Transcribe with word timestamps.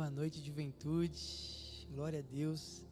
Boa 0.00 0.08
noite, 0.08 0.40
juventude. 0.40 1.86
Glória 1.94 2.20
a 2.20 2.22
Deus. 2.22 2.82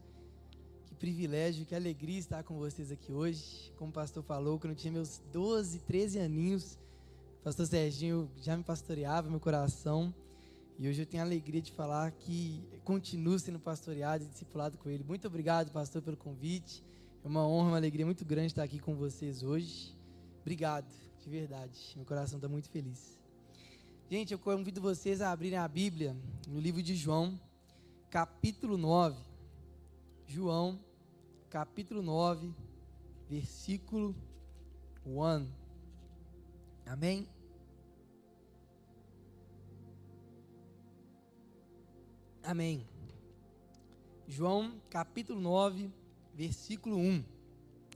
Que 0.85 0.95
privilégio, 0.95 1.65
que 1.65 1.74
alegria 1.74 2.19
estar 2.19 2.42
com 2.42 2.58
vocês 2.58 2.92
aqui 2.92 3.10
hoje. 3.10 3.73
Como 3.78 3.88
o 3.88 3.94
pastor 3.94 4.22
falou, 4.22 4.58
quando 4.58 4.72
eu 4.72 4.77
tinha 4.77 4.92
meus 4.92 5.18
12, 5.32 5.79
13 5.79 6.18
aninhos, 6.18 6.79
o 7.40 7.44
pastor 7.44 7.66
Serginho 7.66 8.30
já 8.36 8.54
me 8.54 8.62
pastoreava 8.62 9.30
meu 9.30 9.40
coração. 9.40 10.14
E 10.79 10.86
hoje 10.86 11.00
eu 11.00 11.06
tenho 11.06 11.22
a 11.22 11.26
alegria 11.26 11.62
de 11.62 11.72
falar 11.72 12.12
que 12.12 12.62
continuo 12.84 13.38
sendo 13.38 13.59
pastoreado 13.59 14.25
e 14.25 14.27
discipulado 14.27 14.77
com 14.77 14.90
ele. 14.90 15.03
Muito 15.03 15.27
obrigado, 15.27 15.72
pastor, 15.72 16.03
pelo 16.03 16.19
convite. 16.19 16.85
É 17.25 17.27
uma 17.27 17.49
honra, 17.49 17.69
uma 17.69 17.79
alegria 17.79 18.05
muito 18.05 18.23
grande 18.23 18.49
estar 18.49 18.65
aqui 18.65 18.79
com 18.79 18.95
vocês 18.95 19.43
hoje. 19.43 19.97
Obrigado, 20.43 20.93
de 21.25 21.31
verdade. 21.31 21.95
Meu 21.97 22.05
coração 22.05 22.37
está 22.37 22.51
muito 22.51 22.69
feliz. 22.69 23.18
Gente, 24.11 24.33
eu 24.33 24.39
convido 24.39 24.81
vocês 24.81 25.21
a 25.21 25.31
abrirem 25.31 25.59
a 25.59 25.69
Bíblia 25.69 26.17
no 26.47 26.59
livro 26.59 26.83
de 26.83 26.97
João, 26.97 27.39
capítulo 28.09 28.79
9. 28.79 29.21
João, 30.27 30.80
capítulo 31.51 32.01
9, 32.01 32.51
versículo 33.29 34.16
1. 35.05 35.47
Amém? 36.87 37.29
Amém. 42.43 42.88
João, 44.27 44.80
capítulo 44.88 45.38
9, 45.38 45.93
versículo 46.33 46.97
1. 46.97 47.23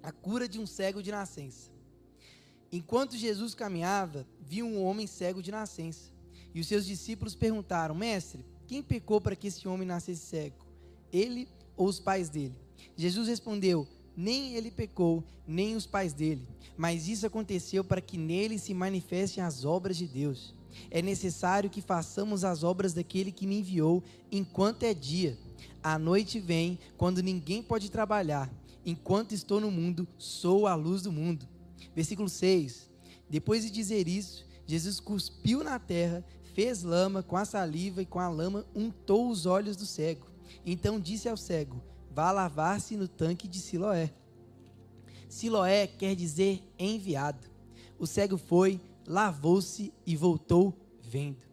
A 0.02 0.12
cura 0.12 0.46
de 0.46 0.60
um 0.60 0.66
cego 0.66 1.02
de 1.02 1.10
nascença. 1.10 1.71
Enquanto 2.72 3.18
Jesus 3.18 3.54
caminhava, 3.54 4.26
viu 4.40 4.64
um 4.64 4.82
homem 4.82 5.06
cego 5.06 5.42
de 5.42 5.50
nascença. 5.50 6.10
E 6.54 6.60
os 6.60 6.66
seus 6.66 6.86
discípulos 6.86 7.34
perguntaram: 7.34 7.94
Mestre, 7.94 8.44
quem 8.66 8.82
pecou 8.82 9.20
para 9.20 9.36
que 9.36 9.48
esse 9.48 9.68
homem 9.68 9.86
nascesse 9.86 10.24
cego? 10.24 10.64
Ele 11.12 11.46
ou 11.76 11.86
os 11.86 12.00
pais 12.00 12.30
dele? 12.30 12.54
Jesus 12.96 13.28
respondeu: 13.28 13.86
Nem 14.16 14.54
ele 14.54 14.70
pecou, 14.70 15.22
nem 15.46 15.76
os 15.76 15.86
pais 15.86 16.14
dele, 16.14 16.48
mas 16.74 17.08
isso 17.08 17.26
aconteceu 17.26 17.84
para 17.84 18.00
que 18.00 18.16
nele 18.16 18.58
se 18.58 18.72
manifestem 18.72 19.44
as 19.44 19.66
obras 19.66 19.98
de 19.98 20.06
Deus. 20.06 20.54
É 20.90 21.02
necessário 21.02 21.68
que 21.68 21.82
façamos 21.82 22.44
as 22.44 22.62
obras 22.62 22.94
daquele 22.94 23.30
que 23.30 23.46
me 23.46 23.58
enviou 23.58 24.02
enquanto 24.30 24.84
é 24.84 24.94
dia. 24.94 25.36
A 25.82 25.98
noite 25.98 26.40
vem, 26.40 26.78
quando 26.96 27.22
ninguém 27.22 27.62
pode 27.62 27.90
trabalhar. 27.90 28.50
Enquanto 28.84 29.32
estou 29.32 29.60
no 29.60 29.70
mundo, 29.70 30.08
sou 30.16 30.66
a 30.66 30.74
luz 30.74 31.02
do 31.02 31.12
mundo. 31.12 31.46
Versículo 31.94 32.28
6. 32.28 32.90
Depois 33.28 33.64
de 33.64 33.70
dizer 33.70 34.08
isso, 34.08 34.46
Jesus 34.66 35.00
cuspiu 35.00 35.64
na 35.64 35.78
terra, 35.78 36.24
fez 36.54 36.82
lama 36.82 37.22
com 37.22 37.36
a 37.36 37.44
saliva 37.44 38.02
e 38.02 38.06
com 38.06 38.20
a 38.20 38.28
lama 38.28 38.66
untou 38.74 39.28
os 39.28 39.46
olhos 39.46 39.76
do 39.76 39.86
cego. 39.86 40.26
Então 40.64 41.00
disse 41.00 41.28
ao 41.28 41.36
cego: 41.36 41.82
Vá 42.10 42.30
lavar-se 42.30 42.96
no 42.96 43.08
tanque 43.08 43.48
de 43.48 43.58
Siloé. 43.58 44.12
Siloé 45.28 45.86
quer 45.86 46.14
dizer 46.14 46.62
enviado. 46.78 47.48
O 47.98 48.06
cego 48.06 48.36
foi, 48.36 48.80
lavou-se 49.06 49.92
e 50.04 50.16
voltou 50.16 50.74
vendo. 51.00 51.52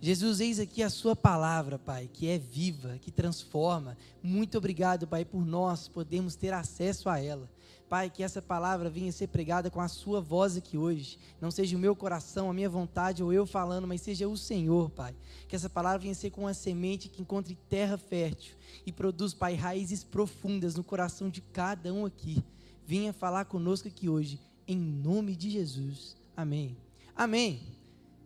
Jesus, 0.00 0.40
eis 0.40 0.60
aqui 0.60 0.82
a 0.82 0.90
Sua 0.90 1.16
palavra, 1.16 1.78
Pai, 1.78 2.08
que 2.12 2.28
é 2.28 2.38
viva, 2.38 2.98
que 3.00 3.10
transforma. 3.10 3.96
Muito 4.22 4.58
obrigado, 4.58 5.06
Pai, 5.08 5.24
por 5.24 5.44
nós 5.44 5.88
podermos 5.88 6.36
ter 6.36 6.52
acesso 6.52 7.08
a 7.08 7.18
ela. 7.18 7.50
Pai, 7.88 8.10
que 8.10 8.22
essa 8.22 8.42
palavra 8.42 8.90
venha 8.90 9.12
ser 9.12 9.28
pregada 9.28 9.70
com 9.70 9.80
a 9.80 9.86
Sua 9.86 10.20
voz 10.20 10.56
aqui 10.56 10.76
hoje. 10.76 11.18
Não 11.40 11.50
seja 11.50 11.76
o 11.76 11.80
meu 11.80 11.94
coração, 11.94 12.50
a 12.50 12.52
minha 12.52 12.68
vontade 12.68 13.22
ou 13.22 13.32
eu 13.32 13.46
falando, 13.46 13.86
mas 13.86 14.00
seja 14.00 14.26
o 14.26 14.36
Senhor, 14.36 14.90
Pai. 14.90 15.14
Que 15.46 15.54
essa 15.54 15.70
palavra 15.70 16.00
venha 16.00 16.14
ser 16.14 16.30
com 16.30 16.42
uma 16.42 16.54
semente 16.54 17.08
que 17.08 17.22
encontre 17.22 17.56
terra 17.68 17.96
fértil 17.96 18.56
e 18.84 18.92
produz, 18.92 19.34
Pai, 19.34 19.54
raízes 19.54 20.02
profundas 20.02 20.74
no 20.74 20.82
coração 20.82 21.30
de 21.30 21.40
cada 21.40 21.94
um 21.94 22.04
aqui. 22.04 22.42
Venha 22.84 23.12
falar 23.12 23.44
conosco 23.44 23.86
aqui 23.86 24.08
hoje, 24.08 24.40
em 24.66 24.76
nome 24.76 25.36
de 25.36 25.50
Jesus. 25.50 26.16
Amém. 26.36 26.76
Amém. 27.14 27.62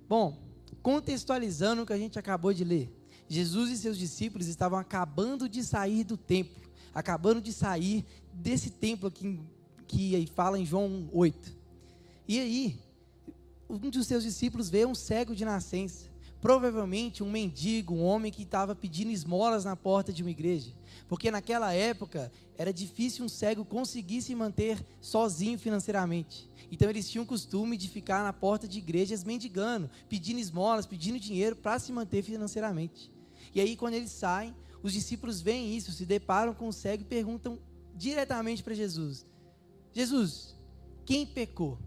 Bom, 0.08 0.36
contextualizando 0.82 1.82
o 1.82 1.86
que 1.86 1.92
a 1.92 1.98
gente 1.98 2.18
acabou 2.18 2.52
de 2.52 2.64
ler, 2.64 2.90
Jesus 3.28 3.70
e 3.70 3.76
seus 3.76 3.96
discípulos 3.96 4.48
estavam 4.48 4.78
acabando 4.78 5.48
de 5.48 5.62
sair 5.62 6.02
do 6.02 6.16
templo, 6.16 6.60
acabando 6.92 7.40
de 7.40 7.52
sair 7.52 8.04
desse 8.40 8.70
templo 8.70 9.08
aqui, 9.08 9.40
que 9.86 10.26
fala 10.34 10.58
em 10.58 10.64
João 10.64 11.08
8. 11.12 11.56
E 12.26 12.40
aí, 12.40 12.78
um 13.68 13.90
dos 13.90 14.06
seus 14.06 14.24
discípulos 14.24 14.68
vê 14.68 14.84
um 14.86 14.94
cego 14.94 15.34
de 15.34 15.44
nascença, 15.44 16.08
provavelmente 16.40 17.22
um 17.22 17.30
mendigo, 17.30 17.94
um 17.94 18.02
homem 18.02 18.32
que 18.32 18.42
estava 18.42 18.74
pedindo 18.74 19.10
esmolas 19.10 19.64
na 19.64 19.76
porta 19.76 20.12
de 20.12 20.22
uma 20.22 20.30
igreja, 20.30 20.72
porque 21.08 21.30
naquela 21.30 21.72
época 21.72 22.32
era 22.56 22.72
difícil 22.72 23.24
um 23.24 23.28
cego 23.28 23.64
conseguir 23.64 24.22
se 24.22 24.34
manter 24.34 24.84
sozinho 25.00 25.58
financeiramente. 25.58 26.48
Então 26.72 26.88
eles 26.88 27.08
tinham 27.08 27.24
o 27.24 27.26
costume 27.26 27.76
de 27.76 27.88
ficar 27.88 28.22
na 28.22 28.32
porta 28.32 28.66
de 28.66 28.78
igrejas 28.78 29.24
mendigando, 29.24 29.90
pedindo 30.08 30.38
esmolas, 30.38 30.86
pedindo 30.86 31.18
dinheiro 31.18 31.56
para 31.56 31.78
se 31.78 31.92
manter 31.92 32.22
financeiramente. 32.22 33.10
E 33.54 33.60
aí 33.60 33.76
quando 33.76 33.94
eles 33.94 34.10
saem, 34.10 34.54
os 34.82 34.92
discípulos 34.92 35.40
veem 35.40 35.76
isso, 35.76 35.92
se 35.92 36.06
deparam 36.06 36.54
com 36.54 36.68
o 36.68 36.72
cego 36.72 37.02
e 37.02 37.06
perguntam 37.06 37.58
diretamente 37.94 38.62
para 38.62 38.74
Jesus: 38.74 39.26
Jesus, 39.92 40.54
quem 41.04 41.26
pecou? 41.26 41.78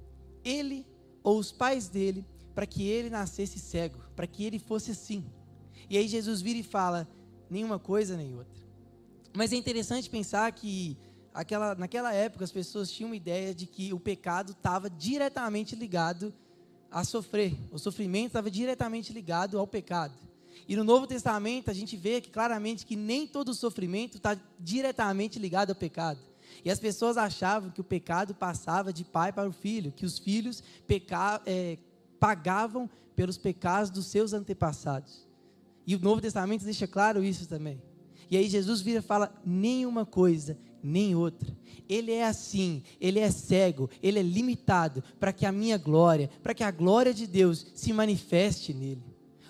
Ele 0.44 0.86
ou 1.24 1.40
os 1.40 1.52
pais 1.52 1.88
dele 1.88 2.26
para 2.54 2.66
que 2.66 2.88
ele 2.88 3.10
nascesse 3.10 3.60
cego, 3.60 4.00
para 4.16 4.28
que 4.28 4.44
ele 4.44 4.60
fosse 4.60 4.92
assim? 4.92 5.26
E 5.90 5.98
aí 5.98 6.08
Jesus 6.08 6.42
vira 6.42 6.60
e 6.60 6.64
fala: 6.64 7.08
nenhuma 7.50 7.80
coisa 7.80 8.18
nem 8.18 8.36
outra. 8.36 8.62
Mas 9.36 9.52
é 9.52 9.56
interessante 9.56 10.10
pensar 10.10 10.52
que 10.52 10.98
aquela, 11.34 11.76
naquela 11.76 12.14
época 12.14 12.44
as 12.44 12.52
pessoas 12.52 12.92
tinham 12.92 13.10
uma 13.10 13.16
ideia 13.16 13.54
de 13.54 13.66
que 13.66 13.94
o 13.94 14.00
pecado 14.00 14.52
estava 14.52 14.90
diretamente 14.90 15.76
ligado 15.76 16.34
a 16.92 17.04
sofrer. 17.04 17.58
O 17.72 17.80
sofrimento 17.80 18.28
estava 18.28 18.52
diretamente 18.52 19.12
ligado 19.12 19.58
ao 19.58 19.66
pecado. 19.66 20.14
E 20.68 20.76
no 20.76 20.84
Novo 20.84 21.08
Testamento 21.08 21.70
a 21.70 21.74
gente 21.74 21.96
vê 21.98 22.22
que 22.22 22.30
claramente 22.30 22.86
que 22.86 22.96
nem 22.96 23.28
todo 23.28 23.54
sofrimento 23.54 24.18
está 24.18 24.38
diretamente 24.60 25.40
ligado 25.40 25.72
ao 25.72 25.76
pecado. 25.76 26.20
E 26.64 26.70
as 26.70 26.80
pessoas 26.80 27.18
achavam 27.18 27.70
que 27.70 27.82
o 27.82 27.84
pecado 27.84 28.34
passava 28.34 28.94
de 28.94 29.04
pai 29.04 29.32
para 29.34 29.50
o 29.50 29.54
filho, 29.54 29.92
que 29.92 30.06
os 30.06 30.20
filhos 30.20 30.64
peca, 30.88 31.42
é, 31.46 31.78
pagavam 32.20 32.90
pelos 33.16 33.38
pecados 33.38 33.90
dos 33.90 34.06
seus 34.08 34.34
antepassados. 34.34 35.28
E 35.86 35.96
o 35.96 36.00
Novo 36.00 36.22
Testamento 36.22 36.64
deixa 36.64 36.88
claro 36.88 37.24
isso 37.24 37.48
também. 37.48 37.82
E 38.30 38.38
aí 38.38 38.48
Jesus 38.48 38.82
vira 38.82 39.00
e 39.00 39.04
fala: 39.04 39.34
nenhuma 39.46 40.06
coisa 40.06 40.58
nem 40.82 41.16
outra. 41.16 41.56
Ele 41.88 42.12
é 42.12 42.26
assim, 42.26 42.84
ele 43.00 43.20
é 43.20 43.30
cego, 43.30 43.90
ele 44.02 44.20
é 44.20 44.24
limitado 44.24 45.04
para 45.20 45.34
que 45.34 45.46
a 45.46 45.52
minha 45.52 45.78
glória, 45.78 46.30
para 46.42 46.54
que 46.54 46.64
a 46.64 46.72
glória 46.72 47.14
de 47.14 47.28
Deus 47.28 47.68
se 47.74 47.94
manifeste 47.94 48.74
nele. 48.74 49.04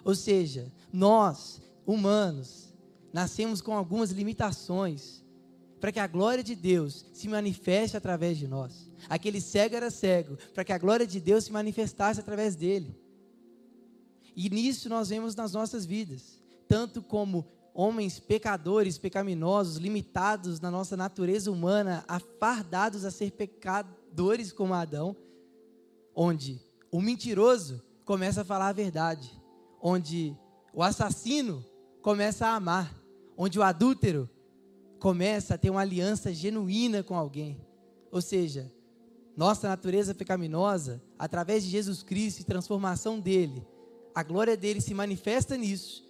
Ou 0.04 0.16
seja, 0.16 0.72
nós, 0.94 1.60
humanos, 1.88 2.72
nascemos 3.12 3.62
com 3.62 3.76
algumas 3.76 4.12
limitações 4.12 5.24
para 5.82 5.92
que 5.92 6.00
a 6.00 6.08
glória 6.08 6.44
de 6.44 6.56
Deus 6.56 7.06
se 7.12 7.28
manifeste 7.28 7.98
através 7.98 8.38
de 8.38 8.48
nós. 8.48 8.90
Aquele 9.10 9.42
cego 9.42 9.76
era 9.76 9.90
cego 9.92 10.38
para 10.54 10.64
que 10.64 10.72
a 10.72 10.78
glória 10.78 11.06
de 11.06 11.20
Deus 11.20 11.46
se 11.46 11.52
manifestasse 11.52 12.20
através 12.20 12.56
dele. 12.56 12.96
E 14.36 14.50
nisso 14.50 14.88
nós 14.88 15.10
vemos 15.10 15.36
nas 15.36 15.52
nossas 15.52 15.84
vidas, 15.84 16.40
tanto 16.68 17.02
como 17.02 17.46
homens 17.74 18.20
pecadores, 18.20 18.98
pecaminosos, 18.98 19.78
limitados 19.78 20.60
na 20.60 20.70
nossa 20.70 20.96
natureza 20.96 21.52
humana, 21.52 22.06
afardados 22.08 23.04
a 23.04 23.12
ser 23.12 23.32
pecadores 23.32 24.52
como 24.52 24.74
Adão, 24.74 25.16
onde 26.16 26.62
o 26.92 27.02
mentiroso 27.02 27.82
começa 28.06 28.42
a 28.42 28.46
falar 28.46 28.70
a 28.70 28.74
verdade, 28.74 29.30
onde 29.82 30.38
o 30.74 30.82
assassino 30.82 31.64
começa 32.02 32.48
a 32.48 32.56
amar, 32.56 32.94
onde 33.38 33.60
o 33.60 33.64
adúltero 33.64 34.30
começa 35.00 35.54
a 35.54 35.58
ter 35.58 35.70
uma 35.70 35.82
aliança 35.82 36.34
genuína 36.34 37.04
com 37.04 37.16
alguém. 37.16 37.62
Ou 38.12 38.22
seja, 38.22 38.72
nossa 39.38 39.68
natureza 39.68 40.16
pecaminosa, 40.16 41.02
através 41.18 41.64
de 41.64 41.70
Jesus 41.70 42.02
Cristo 42.02 42.40
e 42.40 42.46
transformação 42.46 43.20
dele, 43.20 43.66
a 44.16 44.24
glória 44.24 44.58
dele 44.58 44.82
se 44.82 44.94
manifesta 44.94 45.56
nisso 45.56 46.04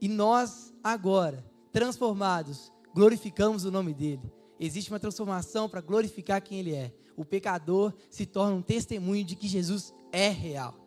e 0.00 0.08
nós, 0.08 0.74
agora, 0.82 1.44
transformados, 1.72 2.72
glorificamos 2.92 3.64
o 3.64 3.70
nome 3.70 3.94
dele. 3.94 4.32
Existe 4.58 4.90
uma 4.90 4.98
transformação 4.98 5.68
para 5.68 5.80
glorificar 5.80 6.42
quem 6.42 6.58
ele 6.58 6.74
é. 6.74 6.92
O 7.16 7.24
pecador 7.24 7.94
se 8.10 8.26
torna 8.26 8.56
um 8.56 8.62
testemunho 8.62 9.24
de 9.24 9.36
que 9.36 9.46
Jesus 9.46 9.94
é 10.10 10.28
real. 10.28 10.81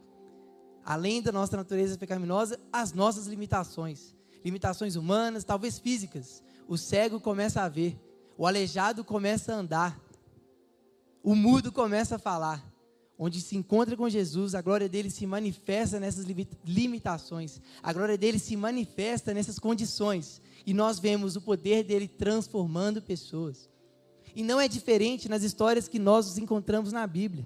Além 0.85 1.21
da 1.21 1.31
nossa 1.31 1.57
natureza 1.57 1.97
pecaminosa, 1.97 2.59
as 2.71 2.93
nossas 2.93 3.25
limitações. 3.25 4.15
Limitações 4.43 4.95
humanas, 4.95 5.43
talvez 5.43 5.79
físicas. 5.79 6.43
O 6.67 6.77
cego 6.77 7.19
começa 7.19 7.63
a 7.63 7.69
ver, 7.69 7.99
o 8.37 8.45
aleijado 8.45 9.03
começa 9.03 9.53
a 9.53 9.57
andar, 9.57 9.99
o 11.23 11.35
mudo 11.35 11.71
começa 11.71 12.17
a 12.17 12.19
falar, 12.19 12.63
onde 13.17 13.41
se 13.41 13.57
encontra 13.57 13.97
com 13.97 14.07
Jesus, 14.07 14.53
a 14.53 14.61
glória 14.61 14.87
dele 14.87 15.09
se 15.09 15.25
manifesta 15.25 15.99
nessas 15.99 16.25
limitações, 16.63 17.59
a 17.81 17.91
glória 17.91 18.17
dele 18.17 18.37
se 18.37 18.55
manifesta 18.55 19.33
nessas 19.33 19.57
condições, 19.57 20.41
e 20.65 20.73
nós 20.73 20.99
vemos 20.99 21.35
o 21.35 21.41
poder 21.41 21.83
dele 21.83 22.07
transformando 22.07 23.01
pessoas. 23.01 23.69
E 24.35 24.43
não 24.43 24.59
é 24.59 24.67
diferente 24.67 25.29
nas 25.29 25.43
histórias 25.43 25.87
que 25.87 25.97
nós 25.97 26.27
nos 26.27 26.37
encontramos 26.37 26.91
na 26.91 27.07
Bíblia. 27.07 27.45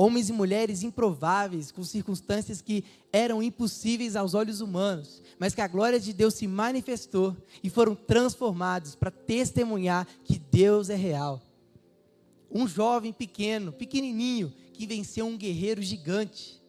Homens 0.00 0.28
e 0.28 0.32
mulheres 0.32 0.84
improváveis, 0.84 1.72
com 1.72 1.82
circunstâncias 1.82 2.62
que 2.62 2.84
eram 3.12 3.42
impossíveis 3.42 4.14
aos 4.14 4.32
olhos 4.32 4.60
humanos, 4.60 5.20
mas 5.40 5.56
que 5.56 5.60
a 5.60 5.66
glória 5.66 5.98
de 5.98 6.12
Deus 6.12 6.34
se 6.34 6.46
manifestou 6.46 7.36
e 7.64 7.68
foram 7.68 7.96
transformados 7.96 8.94
para 8.94 9.10
testemunhar 9.10 10.06
que 10.22 10.38
Deus 10.38 10.88
é 10.88 10.94
real. 10.94 11.42
Um 12.48 12.68
jovem 12.68 13.12
pequeno, 13.12 13.72
pequenininho, 13.72 14.54
que 14.72 14.86
venceu 14.86 15.26
um 15.26 15.36
guerreiro 15.36 15.82
gigante. 15.82 16.62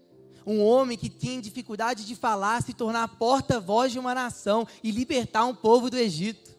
Um 0.43 0.59
homem 0.63 0.97
que 0.97 1.07
tinha 1.07 1.39
dificuldade 1.39 2.07
de 2.07 2.15
falar, 2.15 2.63
se 2.63 2.73
tornar 2.73 3.07
porta-voz 3.19 3.91
de 3.91 3.99
uma 3.99 4.15
nação 4.15 4.67
e 4.83 4.89
libertar 4.89 5.45
um 5.45 5.53
povo 5.53 5.91
do 5.91 5.97
Egito. 5.97 6.49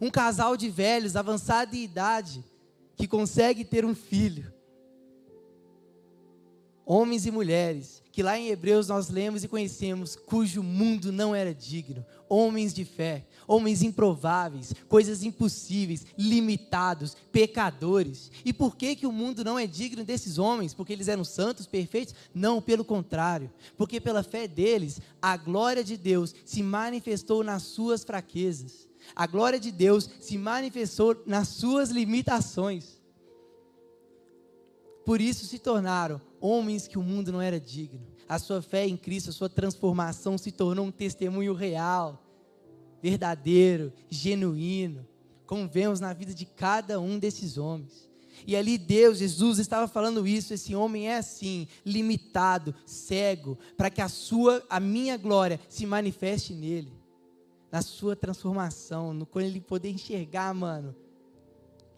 Um 0.00 0.10
casal 0.12 0.56
de 0.56 0.70
velhos, 0.70 1.16
avançado 1.16 1.74
em 1.74 1.82
idade, 1.82 2.44
que 2.96 3.08
consegue 3.08 3.64
ter 3.64 3.84
um 3.84 3.96
filho. 3.96 4.56
Homens 6.90 7.26
e 7.26 7.30
mulheres 7.30 8.02
que 8.10 8.22
lá 8.22 8.38
em 8.38 8.48
Hebreus 8.48 8.88
nós 8.88 9.10
lemos 9.10 9.44
e 9.44 9.48
conhecemos, 9.48 10.16
cujo 10.16 10.62
mundo 10.62 11.12
não 11.12 11.34
era 11.34 11.54
digno, 11.54 12.02
homens 12.26 12.72
de 12.72 12.82
fé, 12.82 13.26
homens 13.46 13.82
improváveis, 13.82 14.72
coisas 14.88 15.22
impossíveis, 15.22 16.06
limitados, 16.16 17.14
pecadores. 17.30 18.32
E 18.42 18.54
por 18.54 18.74
que 18.74 18.96
que 18.96 19.06
o 19.06 19.12
mundo 19.12 19.44
não 19.44 19.58
é 19.58 19.66
digno 19.66 20.02
desses 20.02 20.38
homens? 20.38 20.72
Porque 20.72 20.94
eles 20.94 21.08
eram 21.08 21.24
santos, 21.24 21.66
perfeitos? 21.66 22.14
Não, 22.34 22.60
pelo 22.60 22.86
contrário, 22.86 23.52
porque 23.76 24.00
pela 24.00 24.22
fé 24.22 24.48
deles, 24.48 24.98
a 25.20 25.36
glória 25.36 25.84
de 25.84 25.96
Deus 25.96 26.34
se 26.42 26.62
manifestou 26.62 27.44
nas 27.44 27.64
suas 27.64 28.02
fraquezas. 28.02 28.88
A 29.14 29.26
glória 29.26 29.60
de 29.60 29.70
Deus 29.70 30.08
se 30.20 30.38
manifestou 30.38 31.22
nas 31.26 31.48
suas 31.48 31.90
limitações. 31.90 32.97
Por 35.08 35.22
isso 35.22 35.46
se 35.46 35.58
tornaram 35.58 36.20
homens 36.38 36.86
que 36.86 36.98
o 36.98 37.02
mundo 37.02 37.32
não 37.32 37.40
era 37.40 37.58
digno. 37.58 38.06
A 38.28 38.38
sua 38.38 38.60
fé 38.60 38.86
em 38.86 38.94
Cristo, 38.94 39.30
a 39.30 39.32
sua 39.32 39.48
transformação 39.48 40.36
se 40.36 40.52
tornou 40.52 40.84
um 40.84 40.90
testemunho 40.90 41.54
real, 41.54 42.22
verdadeiro, 43.02 43.90
genuíno, 44.10 45.08
como 45.46 45.66
vemos 45.66 45.98
na 45.98 46.12
vida 46.12 46.34
de 46.34 46.44
cada 46.44 47.00
um 47.00 47.18
desses 47.18 47.56
homens. 47.56 48.06
E 48.46 48.54
ali 48.54 48.76
Deus, 48.76 49.16
Jesus 49.16 49.58
estava 49.58 49.88
falando 49.88 50.26
isso, 50.26 50.52
esse 50.52 50.74
homem 50.74 51.08
é 51.08 51.16
assim, 51.16 51.66
limitado, 51.86 52.74
cego, 52.84 53.58
para 53.78 53.88
que 53.88 54.02
a 54.02 54.10
sua, 54.10 54.62
a 54.68 54.78
minha 54.78 55.16
glória 55.16 55.58
se 55.70 55.86
manifeste 55.86 56.52
nele. 56.52 56.92
Na 57.72 57.80
sua 57.80 58.14
transformação, 58.14 59.14
no 59.14 59.24
quando 59.24 59.46
ele 59.46 59.62
poder 59.62 59.88
enxergar, 59.88 60.52
mano, 60.52 60.94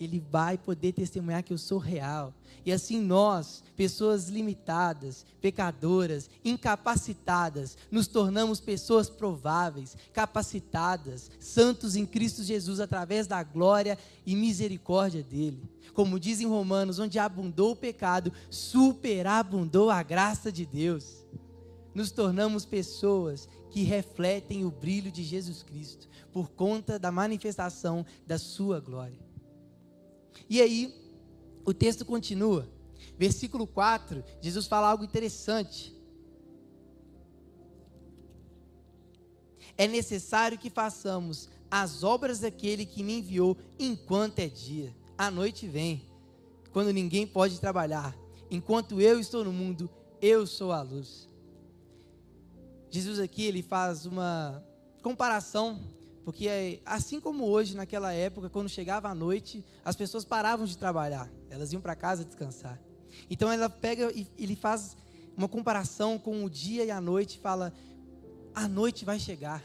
ele 0.00 0.18
vai 0.30 0.56
poder 0.56 0.92
testemunhar 0.92 1.42
que 1.42 1.52
eu 1.52 1.58
sou 1.58 1.78
real. 1.78 2.32
E 2.64 2.72
assim 2.72 3.00
nós, 3.00 3.62
pessoas 3.76 4.28
limitadas, 4.28 5.24
pecadoras, 5.40 6.28
incapacitadas, 6.44 7.76
nos 7.90 8.06
tornamos 8.06 8.60
pessoas 8.60 9.08
prováveis, 9.08 9.96
capacitadas, 10.12 11.30
santos 11.38 11.96
em 11.96 12.04
Cristo 12.04 12.42
Jesus 12.42 12.80
através 12.80 13.26
da 13.26 13.42
glória 13.42 13.98
e 14.26 14.34
misericórdia 14.34 15.22
dele. 15.22 15.62
Como 15.94 16.20
diz 16.20 16.40
em 16.40 16.46
Romanos, 16.46 16.98
onde 16.98 17.18
abundou 17.18 17.72
o 17.72 17.76
pecado, 17.76 18.32
superabundou 18.48 19.90
a 19.90 20.02
graça 20.02 20.50
de 20.52 20.64
Deus. 20.66 21.24
Nos 21.94 22.10
tornamos 22.10 22.64
pessoas 22.64 23.48
que 23.70 23.82
refletem 23.82 24.64
o 24.64 24.70
brilho 24.70 25.10
de 25.10 25.22
Jesus 25.22 25.62
Cristo 25.62 26.08
por 26.32 26.50
conta 26.50 26.98
da 26.98 27.10
manifestação 27.10 28.04
da 28.26 28.38
sua 28.38 28.80
glória. 28.80 29.29
E 30.48 30.60
aí, 30.60 30.94
o 31.64 31.72
texto 31.72 32.04
continua. 32.04 32.68
Versículo 33.18 33.66
4, 33.66 34.24
Jesus 34.40 34.66
fala 34.66 34.88
algo 34.88 35.04
interessante. 35.04 35.94
É 39.76 39.86
necessário 39.86 40.58
que 40.58 40.68
façamos 40.68 41.48
as 41.70 42.02
obras 42.02 42.40
daquele 42.40 42.84
que 42.84 43.02
me 43.02 43.18
enviou 43.18 43.56
enquanto 43.78 44.40
é 44.40 44.48
dia. 44.48 44.94
A 45.16 45.30
noite 45.30 45.66
vem, 45.66 46.02
quando 46.72 46.92
ninguém 46.92 47.26
pode 47.26 47.60
trabalhar. 47.60 48.16
Enquanto 48.50 49.00
eu 49.00 49.20
estou 49.20 49.44
no 49.44 49.52
mundo, 49.52 49.88
eu 50.20 50.46
sou 50.46 50.72
a 50.72 50.82
luz. 50.82 51.28
Jesus 52.90 53.20
aqui 53.20 53.44
ele 53.44 53.62
faz 53.62 54.04
uma 54.04 54.64
comparação 55.02 55.80
porque 56.24 56.48
é, 56.48 56.80
assim 56.84 57.20
como 57.20 57.44
hoje, 57.46 57.74
naquela 57.74 58.12
época, 58.12 58.50
quando 58.50 58.68
chegava 58.68 59.08
a 59.08 59.14
noite, 59.14 59.64
as 59.84 59.96
pessoas 59.96 60.24
paravam 60.24 60.66
de 60.66 60.76
trabalhar, 60.76 61.30
elas 61.48 61.72
iam 61.72 61.80
para 61.80 61.96
casa 61.96 62.24
descansar. 62.24 62.80
Então 63.28 63.50
ela 63.50 63.68
pega 63.68 64.12
e 64.12 64.26
ele 64.38 64.54
faz 64.54 64.96
uma 65.36 65.48
comparação 65.48 66.18
com 66.18 66.44
o 66.44 66.50
dia 66.50 66.84
e 66.84 66.90
a 66.90 67.00
noite, 67.00 67.36
e 67.36 67.40
fala: 67.40 67.72
a 68.54 68.68
noite 68.68 69.04
vai 69.04 69.18
chegar, 69.18 69.64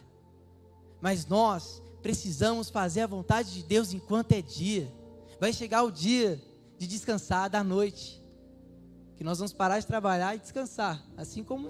mas 1.01 1.25
nós 1.25 1.81
precisamos 2.01 2.69
fazer 2.69 3.01
a 3.01 3.07
vontade 3.07 3.53
de 3.53 3.63
Deus 3.63 3.93
enquanto 3.93 4.31
é 4.31 4.41
dia. 4.41 4.91
Vai 5.39 5.51
chegar 5.51 5.83
o 5.83 5.91
dia 5.91 6.41
de 6.77 6.87
descansar 6.87 7.49
da 7.49 7.63
noite, 7.63 8.23
que 9.17 9.23
nós 9.23 9.37
vamos 9.37 9.51
parar 9.51 9.79
de 9.79 9.87
trabalhar 9.87 10.35
e 10.35 10.39
descansar, 10.39 11.03
assim 11.17 11.43
como 11.43 11.69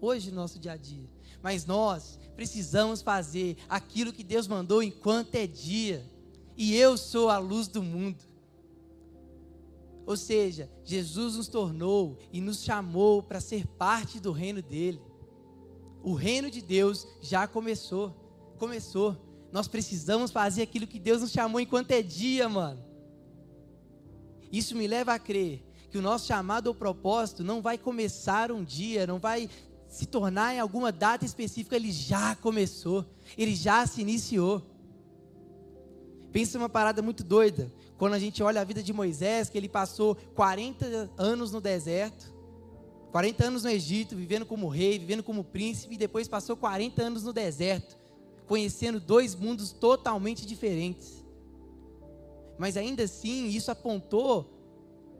hoje 0.00 0.30
no 0.30 0.36
nosso 0.36 0.58
dia 0.58 0.72
a 0.72 0.76
dia. 0.76 1.13
Mas 1.44 1.66
nós 1.66 2.18
precisamos 2.34 3.02
fazer 3.02 3.58
aquilo 3.68 4.14
que 4.14 4.24
Deus 4.24 4.48
mandou 4.48 4.82
enquanto 4.82 5.34
é 5.34 5.46
dia. 5.46 6.02
E 6.56 6.74
eu 6.74 6.96
sou 6.96 7.28
a 7.28 7.36
luz 7.36 7.68
do 7.68 7.82
mundo. 7.82 8.24
Ou 10.06 10.16
seja, 10.16 10.70
Jesus 10.82 11.36
nos 11.36 11.46
tornou 11.46 12.16
e 12.32 12.40
nos 12.40 12.62
chamou 12.62 13.22
para 13.22 13.42
ser 13.42 13.66
parte 13.66 14.18
do 14.18 14.32
reino 14.32 14.62
dele. 14.62 15.02
O 16.02 16.14
reino 16.14 16.50
de 16.50 16.62
Deus 16.62 17.06
já 17.20 17.46
começou. 17.46 18.16
Começou. 18.58 19.14
Nós 19.52 19.68
precisamos 19.68 20.30
fazer 20.30 20.62
aquilo 20.62 20.86
que 20.86 20.98
Deus 20.98 21.20
nos 21.20 21.30
chamou 21.30 21.60
enquanto 21.60 21.90
é 21.90 22.00
dia, 22.00 22.48
mano. 22.48 22.82
Isso 24.50 24.74
me 24.74 24.86
leva 24.86 25.12
a 25.12 25.18
crer 25.18 25.62
que 25.90 25.98
o 25.98 26.02
nosso 26.02 26.26
chamado 26.26 26.68
ou 26.68 26.74
propósito 26.74 27.44
não 27.44 27.60
vai 27.60 27.76
começar 27.76 28.50
um 28.50 28.64
dia, 28.64 29.06
não 29.06 29.18
vai 29.18 29.50
se 29.94 30.06
tornar 30.06 30.52
em 30.52 30.58
alguma 30.58 30.90
data 30.90 31.24
específica, 31.24 31.76
ele 31.76 31.92
já 31.92 32.34
começou, 32.34 33.06
ele 33.38 33.54
já 33.54 33.86
se 33.86 34.00
iniciou. 34.00 34.60
Pensa 36.32 36.58
uma 36.58 36.68
parada 36.68 37.00
muito 37.00 37.22
doida. 37.22 37.72
Quando 37.96 38.14
a 38.14 38.18
gente 38.18 38.42
olha 38.42 38.60
a 38.60 38.64
vida 38.64 38.82
de 38.82 38.92
Moisés, 38.92 39.48
que 39.48 39.56
ele 39.56 39.68
passou 39.68 40.16
40 40.34 41.12
anos 41.16 41.52
no 41.52 41.60
deserto, 41.60 42.34
40 43.12 43.46
anos 43.46 43.62
no 43.62 43.70
Egito, 43.70 44.16
vivendo 44.16 44.44
como 44.44 44.66
rei, 44.66 44.98
vivendo 44.98 45.22
como 45.22 45.44
príncipe, 45.44 45.94
e 45.94 45.98
depois 45.98 46.26
passou 46.26 46.56
40 46.56 47.00
anos 47.00 47.22
no 47.22 47.32
deserto, 47.32 47.96
conhecendo 48.48 48.98
dois 48.98 49.36
mundos 49.36 49.70
totalmente 49.70 50.44
diferentes. 50.44 51.24
Mas 52.58 52.76
ainda 52.76 53.04
assim, 53.04 53.46
isso 53.46 53.70
apontou 53.70 54.50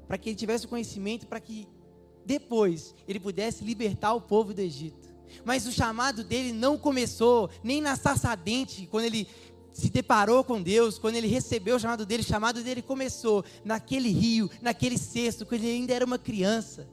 para 0.08 0.18
que 0.18 0.30
ele 0.30 0.36
tivesse 0.36 0.66
o 0.66 0.68
conhecimento, 0.68 1.28
para 1.28 1.38
que 1.38 1.68
depois 2.24 2.94
ele 3.06 3.20
pudesse 3.20 3.64
libertar 3.64 4.14
o 4.14 4.20
povo 4.20 4.54
do 4.54 4.60
Egito. 4.60 5.14
Mas 5.44 5.66
o 5.66 5.72
chamado 5.72 6.22
dele 6.22 6.52
não 6.52 6.78
começou 6.78 7.50
nem 7.62 7.80
na 7.80 7.96
sarça 7.96 8.34
dente, 8.34 8.86
quando 8.90 9.04
ele 9.04 9.26
se 9.72 9.90
deparou 9.90 10.44
com 10.44 10.62
Deus, 10.62 10.98
quando 10.98 11.16
ele 11.16 11.26
recebeu 11.26 11.76
o 11.76 11.80
chamado 11.80 12.06
dele, 12.06 12.22
o 12.22 12.26
chamado 12.26 12.62
dele 12.62 12.80
começou 12.80 13.44
naquele 13.64 14.08
rio, 14.10 14.48
naquele 14.62 14.96
cesto, 14.96 15.44
quando 15.44 15.62
ele 15.62 15.72
ainda 15.72 15.92
era 15.92 16.04
uma 16.04 16.18
criança. 16.18 16.88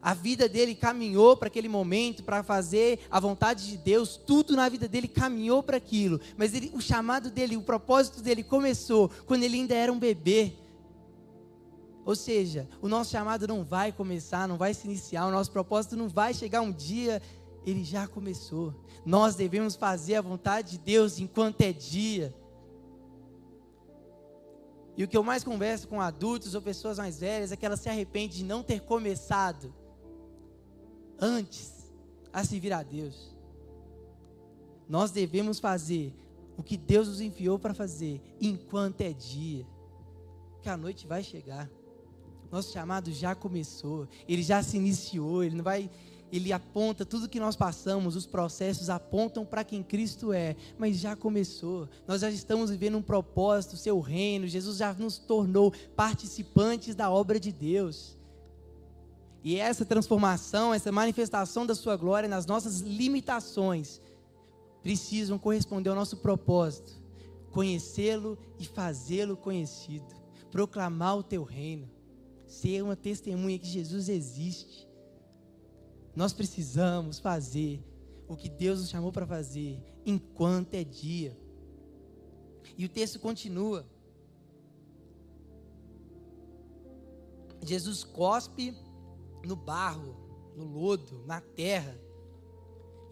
A 0.00 0.14
vida 0.14 0.48
dele 0.48 0.76
caminhou 0.76 1.36
para 1.36 1.48
aquele 1.48 1.68
momento, 1.68 2.22
para 2.22 2.44
fazer 2.44 3.00
a 3.10 3.18
vontade 3.18 3.66
de 3.66 3.76
Deus, 3.76 4.16
tudo 4.16 4.54
na 4.54 4.68
vida 4.68 4.86
dele 4.86 5.08
caminhou 5.08 5.64
para 5.64 5.78
aquilo. 5.78 6.20
Mas 6.36 6.54
ele, 6.54 6.70
o 6.72 6.80
chamado 6.80 7.28
dele, 7.28 7.56
o 7.56 7.62
propósito 7.62 8.22
dele 8.22 8.44
começou 8.44 9.10
quando 9.26 9.42
ele 9.42 9.56
ainda 9.56 9.74
era 9.74 9.92
um 9.92 9.98
bebê, 9.98 10.52
ou 12.06 12.14
seja, 12.14 12.68
o 12.80 12.88
nosso 12.88 13.10
chamado 13.10 13.48
não 13.48 13.64
vai 13.64 13.90
começar, 13.90 14.46
não 14.46 14.56
vai 14.56 14.72
se 14.72 14.86
iniciar, 14.86 15.26
o 15.26 15.30
nosso 15.32 15.50
propósito 15.50 15.96
não 15.96 16.08
vai 16.08 16.32
chegar 16.32 16.60
um 16.60 16.70
dia, 16.70 17.20
ele 17.66 17.82
já 17.82 18.06
começou. 18.06 18.72
Nós 19.04 19.34
devemos 19.34 19.74
fazer 19.74 20.14
a 20.14 20.20
vontade 20.20 20.70
de 20.70 20.78
Deus 20.78 21.18
enquanto 21.18 21.62
é 21.62 21.72
dia. 21.72 22.32
E 24.96 25.02
o 25.02 25.08
que 25.08 25.16
eu 25.16 25.24
mais 25.24 25.42
converso 25.42 25.88
com 25.88 26.00
adultos 26.00 26.54
ou 26.54 26.62
pessoas 26.62 26.98
mais 26.98 27.18
velhas 27.18 27.50
é 27.50 27.56
que 27.56 27.66
elas 27.66 27.80
se 27.80 27.88
arrependem 27.88 28.28
de 28.28 28.44
não 28.44 28.62
ter 28.62 28.82
começado 28.82 29.74
antes 31.18 31.92
a 32.32 32.44
servir 32.44 32.72
a 32.72 32.84
Deus. 32.84 33.36
Nós 34.88 35.10
devemos 35.10 35.58
fazer 35.58 36.14
o 36.56 36.62
que 36.62 36.76
Deus 36.76 37.08
nos 37.08 37.20
enviou 37.20 37.58
para 37.58 37.74
fazer 37.74 38.22
enquanto 38.40 39.00
é 39.00 39.12
dia, 39.12 39.66
que 40.62 40.68
a 40.68 40.76
noite 40.76 41.04
vai 41.04 41.24
chegar. 41.24 41.68
Nosso 42.50 42.72
chamado 42.72 43.12
já 43.12 43.34
começou, 43.34 44.08
ele 44.28 44.42
já 44.42 44.62
se 44.62 44.76
iniciou, 44.76 45.42
ele 45.42 45.56
não 45.56 45.64
vai 45.64 45.90
ele 46.32 46.52
aponta 46.52 47.04
tudo 47.04 47.28
que 47.28 47.38
nós 47.38 47.54
passamos, 47.54 48.16
os 48.16 48.26
processos 48.26 48.90
apontam 48.90 49.44
para 49.44 49.62
quem 49.62 49.82
Cristo 49.82 50.32
é, 50.32 50.56
mas 50.76 50.98
já 50.98 51.14
começou. 51.14 51.88
Nós 52.06 52.20
já 52.20 52.30
estamos 52.30 52.70
vivendo 52.70 52.98
um 52.98 53.02
propósito, 53.02 53.76
seu 53.76 54.00
reino. 54.00 54.48
Jesus 54.48 54.78
já 54.78 54.92
nos 54.92 55.18
tornou 55.18 55.72
participantes 55.94 56.94
da 56.94 57.10
obra 57.10 57.38
de 57.38 57.52
Deus. 57.52 58.18
E 59.44 59.56
essa 59.56 59.84
transformação, 59.84 60.74
essa 60.74 60.90
manifestação 60.90 61.64
da 61.64 61.74
sua 61.74 61.96
glória 61.96 62.28
nas 62.28 62.46
nossas 62.46 62.80
limitações 62.80 64.00
precisam 64.82 65.38
corresponder 65.38 65.90
ao 65.90 65.96
nosso 65.96 66.16
propósito: 66.16 67.00
conhecê-lo 67.52 68.36
e 68.58 68.66
fazê-lo 68.66 69.36
conhecido, 69.36 70.12
proclamar 70.50 71.16
o 71.18 71.22
teu 71.22 71.44
reino, 71.44 71.88
ser 72.46 72.82
uma 72.82 72.96
testemunha 72.96 73.58
que 73.58 73.66
Jesus 73.66 74.08
existe. 74.08 74.86
Nós 76.14 76.32
precisamos 76.32 77.18
fazer 77.18 77.84
o 78.28 78.36
que 78.36 78.48
Deus 78.48 78.80
nos 78.80 78.88
chamou 78.88 79.12
para 79.12 79.26
fazer 79.26 79.78
enquanto 80.04 80.74
é 80.74 80.84
dia. 80.84 81.36
E 82.76 82.84
o 82.84 82.88
texto 82.88 83.18
continua. 83.18 83.86
Jesus 87.62 88.04
cospe 88.04 88.74
no 89.44 89.56
barro, 89.56 90.16
no 90.56 90.64
lodo, 90.64 91.24
na 91.26 91.40
terra, 91.40 91.98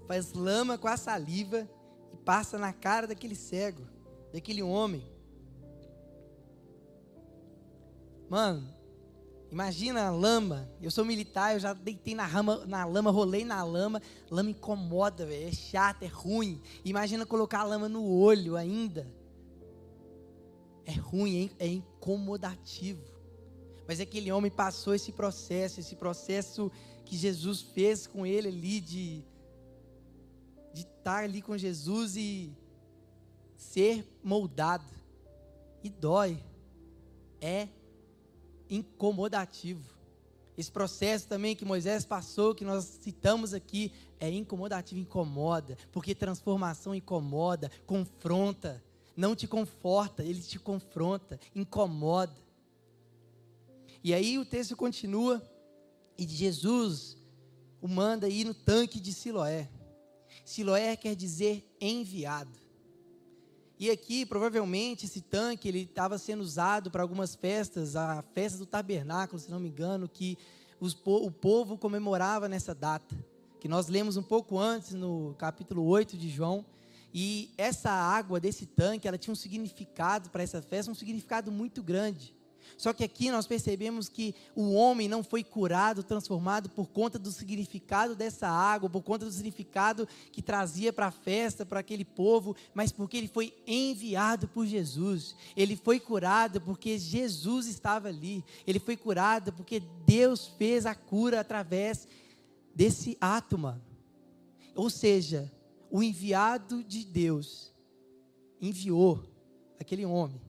faz 0.07 0.33
lama 0.33 0.79
com 0.79 0.89
a 0.89 0.97
saliva 0.97 1.69
e 2.13 2.17
passa 2.17 2.59
na 2.59 2.73
cara 2.73 3.07
daquele 3.07 3.35
cego, 3.35 3.83
daquele 4.33 4.63
homem. 4.63 5.05
Mano, 8.29 8.69
Imagina 9.55 10.09
a 10.09 10.11
lama. 10.11 10.69
Eu 10.83 10.91
sou 10.91 11.05
militar, 11.05 11.55
eu 11.55 11.61
já 11.61 11.73
deitei 11.73 12.13
na, 12.13 12.27
rama, 12.27 12.67
na 12.67 12.85
lama, 12.85 13.13
rolei 13.13 13.45
na 13.45 13.63
lama. 13.63 14.03
Lama 14.29 14.51
incomoda, 14.51 15.25
velho. 15.25 15.47
É 15.47 15.53
chato, 15.53 16.03
é 16.03 16.09
ruim. 16.09 16.61
Imagina 16.85 17.25
colocar 17.25 17.61
a 17.61 17.63
lama 17.63 17.89
no 17.89 18.05
olho 18.05 18.57
ainda. 18.57 19.07
É 20.85 20.91
ruim, 20.91 21.53
é 21.57 21.69
incomodativo. 21.69 23.05
Mas 23.87 24.01
aquele 24.01 24.33
homem 24.33 24.51
passou 24.51 24.93
esse 24.93 25.13
processo, 25.13 25.79
esse 25.79 25.95
processo 25.95 26.69
que 27.05 27.17
Jesus 27.17 27.63
fez 27.63 28.09
com 28.09 28.27
ele 28.27 28.49
ali 28.49 28.81
de 28.81 29.25
de 30.73 30.81
estar 30.81 31.23
ali 31.23 31.41
com 31.41 31.57
Jesus 31.57 32.17
e 32.17 32.53
ser 33.57 34.05
moldado. 34.21 34.93
E 35.81 35.89
dói. 35.89 36.43
É 37.41 37.69
incomodativo. 38.75 39.95
Esse 40.57 40.71
processo 40.71 41.27
também 41.27 41.57
que 41.57 41.65
Moisés 41.65 42.05
passou, 42.05 42.55
que 42.55 42.65
nós 42.65 42.85
citamos 43.03 43.53
aqui, 43.53 43.93
é 44.21 44.31
incomodativo, 44.31 45.01
incomoda, 45.01 45.77
porque 45.91 46.15
transformação 46.15 46.95
incomoda, 46.95 47.71
confronta, 47.87 48.83
não 49.17 49.35
te 49.35 49.49
conforta, 49.49 50.23
ele 50.23 50.41
te 50.41 50.59
confronta, 50.59 51.41
incomoda. 51.55 52.35
E 54.03 54.15
aí 54.15 54.39
o 54.39 54.45
texto 54.45 54.77
continua, 54.77 55.43
e 56.17 56.27
Jesus 56.27 57.17
o 57.81 57.89
manda 57.89 58.29
ir 58.29 58.45
no 58.45 58.55
tanque 58.55 59.01
de 59.01 59.13
Siloé. 59.13 59.69
Siloé 60.45 60.97
quer 60.97 61.17
dizer 61.17 61.69
enviado. 61.81 62.64
E 63.79 63.91
aqui, 63.91 64.25
provavelmente, 64.25 65.07
esse 65.07 65.21
tanque 65.21 65.69
ele 65.69 65.81
estava 65.81 66.17
sendo 66.17 66.43
usado 66.43 66.91
para 66.91 67.03
algumas 67.03 67.35
festas, 67.35 67.97
a 67.97 68.23
festa 68.33 68.59
do 68.59 68.67
tabernáculo, 68.67 69.41
se 69.41 69.51
não 69.51 69.59
me 69.59 69.69
engano, 69.69 70.09
que 70.09 70.39
os, 70.79 70.97
o 71.05 71.31
povo 71.31 71.77
comemorava 71.77 72.49
nessa 72.49 72.75
data, 72.75 73.17
que 73.59 73.67
nós 73.67 73.89
lemos 73.89 74.17
um 74.17 74.23
pouco 74.23 74.59
antes 74.59 74.93
no 74.93 75.35
capítulo 75.39 75.85
8 75.85 76.17
de 76.17 76.29
João. 76.29 76.65
E 77.13 77.53
essa 77.57 77.91
água 77.91 78.41
desse 78.41 78.67
tanque, 78.67 79.09
ela 79.09 79.19
tinha 79.19 79.33
um 79.33 79.37
significado 79.37 80.31
para 80.31 80.43
essa 80.43 80.61
festa, 80.63 80.91
um 80.91 80.95
significado 80.95 81.51
muito 81.51 81.83
grande. 81.83 82.35
Só 82.77 82.93
que 82.93 83.05
aqui 83.05 83.31
nós 83.31 83.47
percebemos 83.47 84.09
que 84.09 84.35
o 84.55 84.73
homem 84.73 85.09
não 85.09 85.23
foi 85.23 85.45
curado, 85.45 86.03
transformado 86.03 86.69
por 86.69 86.89
conta 86.89 87.19
do 87.19 87.31
significado 87.31 88.15
dessa 88.15 88.49
água, 88.49 88.91
por 88.91 89.03
conta 89.03 89.25
do 89.25 89.33
significado 89.33 90.09
que 90.33 90.43
trazia 90.43 90.93
para 90.93 91.07
a 91.07 91.13
festa, 91.13 91.65
para 91.65 91.81
aquele 91.81 92.05
povo, 92.05 92.57
mas 92.75 92.91
porque 92.91 93.17
ele 93.17 93.29
foi 93.29 93.55
enviado 93.67 94.49
por 94.49 94.67
Jesus. 94.67 95.37
Ele 95.57 95.77
foi 95.77 96.01
curado 96.01 96.61
porque 96.61 96.99
Jesus 96.99 97.67
estava 97.67 98.09
ali. 98.09 98.45
Ele 98.67 98.81
foi 98.81 98.97
curado 98.97 99.53
porque 99.53 99.81
Deus 100.05 100.49
fez 100.59 100.85
a 100.85 100.95
cura 100.95 101.41
através 101.41 102.09
desse 102.75 103.17
ato, 103.21 103.57
mano. 103.57 103.83
Ou 104.75 104.91
seja, 104.91 105.51
o 105.91 106.03
enviado 106.03 106.83
de 106.83 107.05
Deus 107.05 107.73
enviou 108.61 109.23
aquele 109.79 110.05
homem 110.05 110.41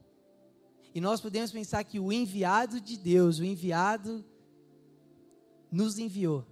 e 0.96 1.00
nós 1.00 1.20
podemos 1.20 1.52
pensar 1.52 1.84
que 1.84 2.00
o 2.00 2.10
enviado 2.10 2.80
de 2.80 2.96
Deus, 2.96 3.38
o 3.38 3.44
enviado, 3.44 4.24
nos 5.70 5.98
enviou. 5.98 6.42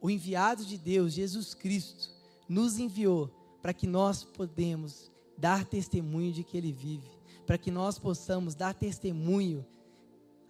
O 0.00 0.10
enviado 0.10 0.64
de 0.64 0.76
Deus, 0.76 1.12
Jesus 1.12 1.54
Cristo, 1.54 2.10
nos 2.48 2.80
enviou 2.80 3.30
para 3.62 3.72
que 3.72 3.86
nós 3.86 4.24
podemos 4.24 5.08
dar 5.38 5.64
testemunho 5.64 6.32
de 6.32 6.42
que 6.42 6.56
Ele 6.56 6.72
vive, 6.72 7.08
para 7.46 7.56
que 7.56 7.70
nós 7.70 7.96
possamos 7.96 8.56
dar 8.56 8.74
testemunho 8.74 9.64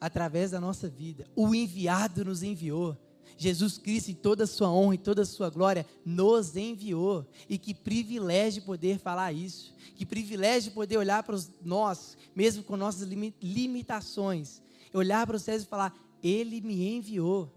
através 0.01 0.53
da 0.53 0.59
nossa 0.59 0.89
vida. 0.89 1.27
O 1.37 1.55
enviado 1.55 2.25
nos 2.25 2.43
enviou. 2.43 2.97
Jesus 3.39 3.77
Cristo, 3.77 4.11
em 4.11 4.15
toda 4.15 4.45
a 4.45 4.47
sua 4.47 4.71
honra 4.71 4.95
e 4.95 4.99
toda 4.99 5.23
a 5.23 5.27
sua 5.27 5.51
glória, 5.51 5.87
nos 6.05 6.57
enviou. 6.57 7.27
E 7.49 7.59
que 7.59 7.75
privilégio 7.75 8.63
poder 8.63 8.99
falar 8.99 9.33
isso. 9.33 9.75
Que 9.95 10.07
privilégio 10.07 10.73
poder 10.73 10.97
olhar 10.97 11.23
para 11.23 11.39
nós, 11.63 12.17
mesmo 12.35 12.63
com 12.63 12.77
nossas 12.77 13.09
limitações, 13.43 14.63
olhar 14.93 15.27
para 15.27 15.39
céus 15.39 15.63
e 15.63 15.67
falar: 15.67 15.95
Ele 16.23 16.61
me 16.61 16.89
enviou. 16.89 17.53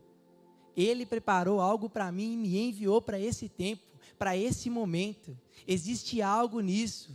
Ele 0.76 1.06
preparou 1.06 1.60
algo 1.60 1.90
para 1.90 2.12
mim 2.12 2.34
e 2.34 2.38
me 2.38 2.58
enviou 2.58 3.02
para 3.02 3.20
esse 3.20 3.50
tempo, 3.50 3.84
para 4.18 4.38
esse 4.38 4.70
momento. 4.70 5.38
Existe 5.68 6.22
algo 6.22 6.62
nisso, 6.62 7.12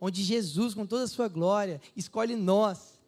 onde 0.00 0.22
Jesus, 0.22 0.74
com 0.74 0.86
toda 0.86 1.04
a 1.04 1.08
sua 1.08 1.28
glória, 1.28 1.80
escolhe 1.94 2.34
nós 2.36 2.98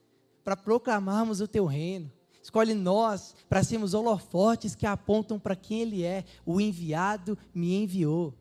para 0.45 0.57
proclamarmos 0.57 1.41
o 1.41 1.49
teu 1.49 1.65
reino 1.65 2.13
escolhe 2.47 2.75
nós 2.75 3.35
para 3.49 3.65
sermos 3.65 3.93
holofotes 3.93 4.77
que 4.77 4.87
apontam 4.87 5.37
para 5.37 5.57
quem 5.57 5.83
Ele 5.83 6.05
é. 6.05 6.25
O 6.45 6.61
enviado 6.61 7.37
me 7.53 7.75
enviou. 7.75 8.33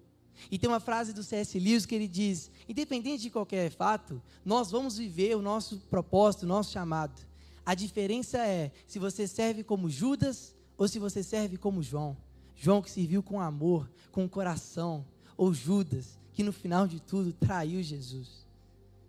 E 0.51 0.59
tem 0.59 0.69
uma 0.69 0.79
frase 0.79 1.11
do 1.11 1.23
C.S. 1.23 1.57
Lewis 1.59 1.85
que 1.85 1.95
ele 1.95 2.07
diz: 2.07 2.51
independente 2.69 3.23
de 3.23 3.29
qualquer 3.29 3.71
fato, 3.71 4.21
nós 4.43 4.69
vamos 4.69 4.97
viver 4.97 5.35
o 5.35 5.41
nosso 5.41 5.77
propósito, 5.89 6.43
o 6.43 6.47
nosso 6.47 6.71
chamado. 6.71 7.19
A 7.65 7.73
diferença 7.73 8.37
é 8.45 8.71
se 8.85 8.99
você 8.99 9.27
serve 9.27 9.63
como 9.63 9.89
Judas 9.89 10.53
ou 10.77 10.87
se 10.87 10.99
você 10.99 11.23
serve 11.23 11.57
como 11.57 11.81
João. 11.81 12.15
João 12.53 12.81
que 12.81 12.91
serviu 12.91 13.23
com 13.23 13.41
amor, 13.41 13.89
com 14.11 14.29
coração, 14.29 15.05
ou 15.35 15.53
Judas 15.53 16.19
que 16.33 16.43
no 16.43 16.51
final 16.51 16.85
de 16.85 16.99
tudo 16.99 17.33
traiu 17.33 17.81
Jesus. 17.81 18.45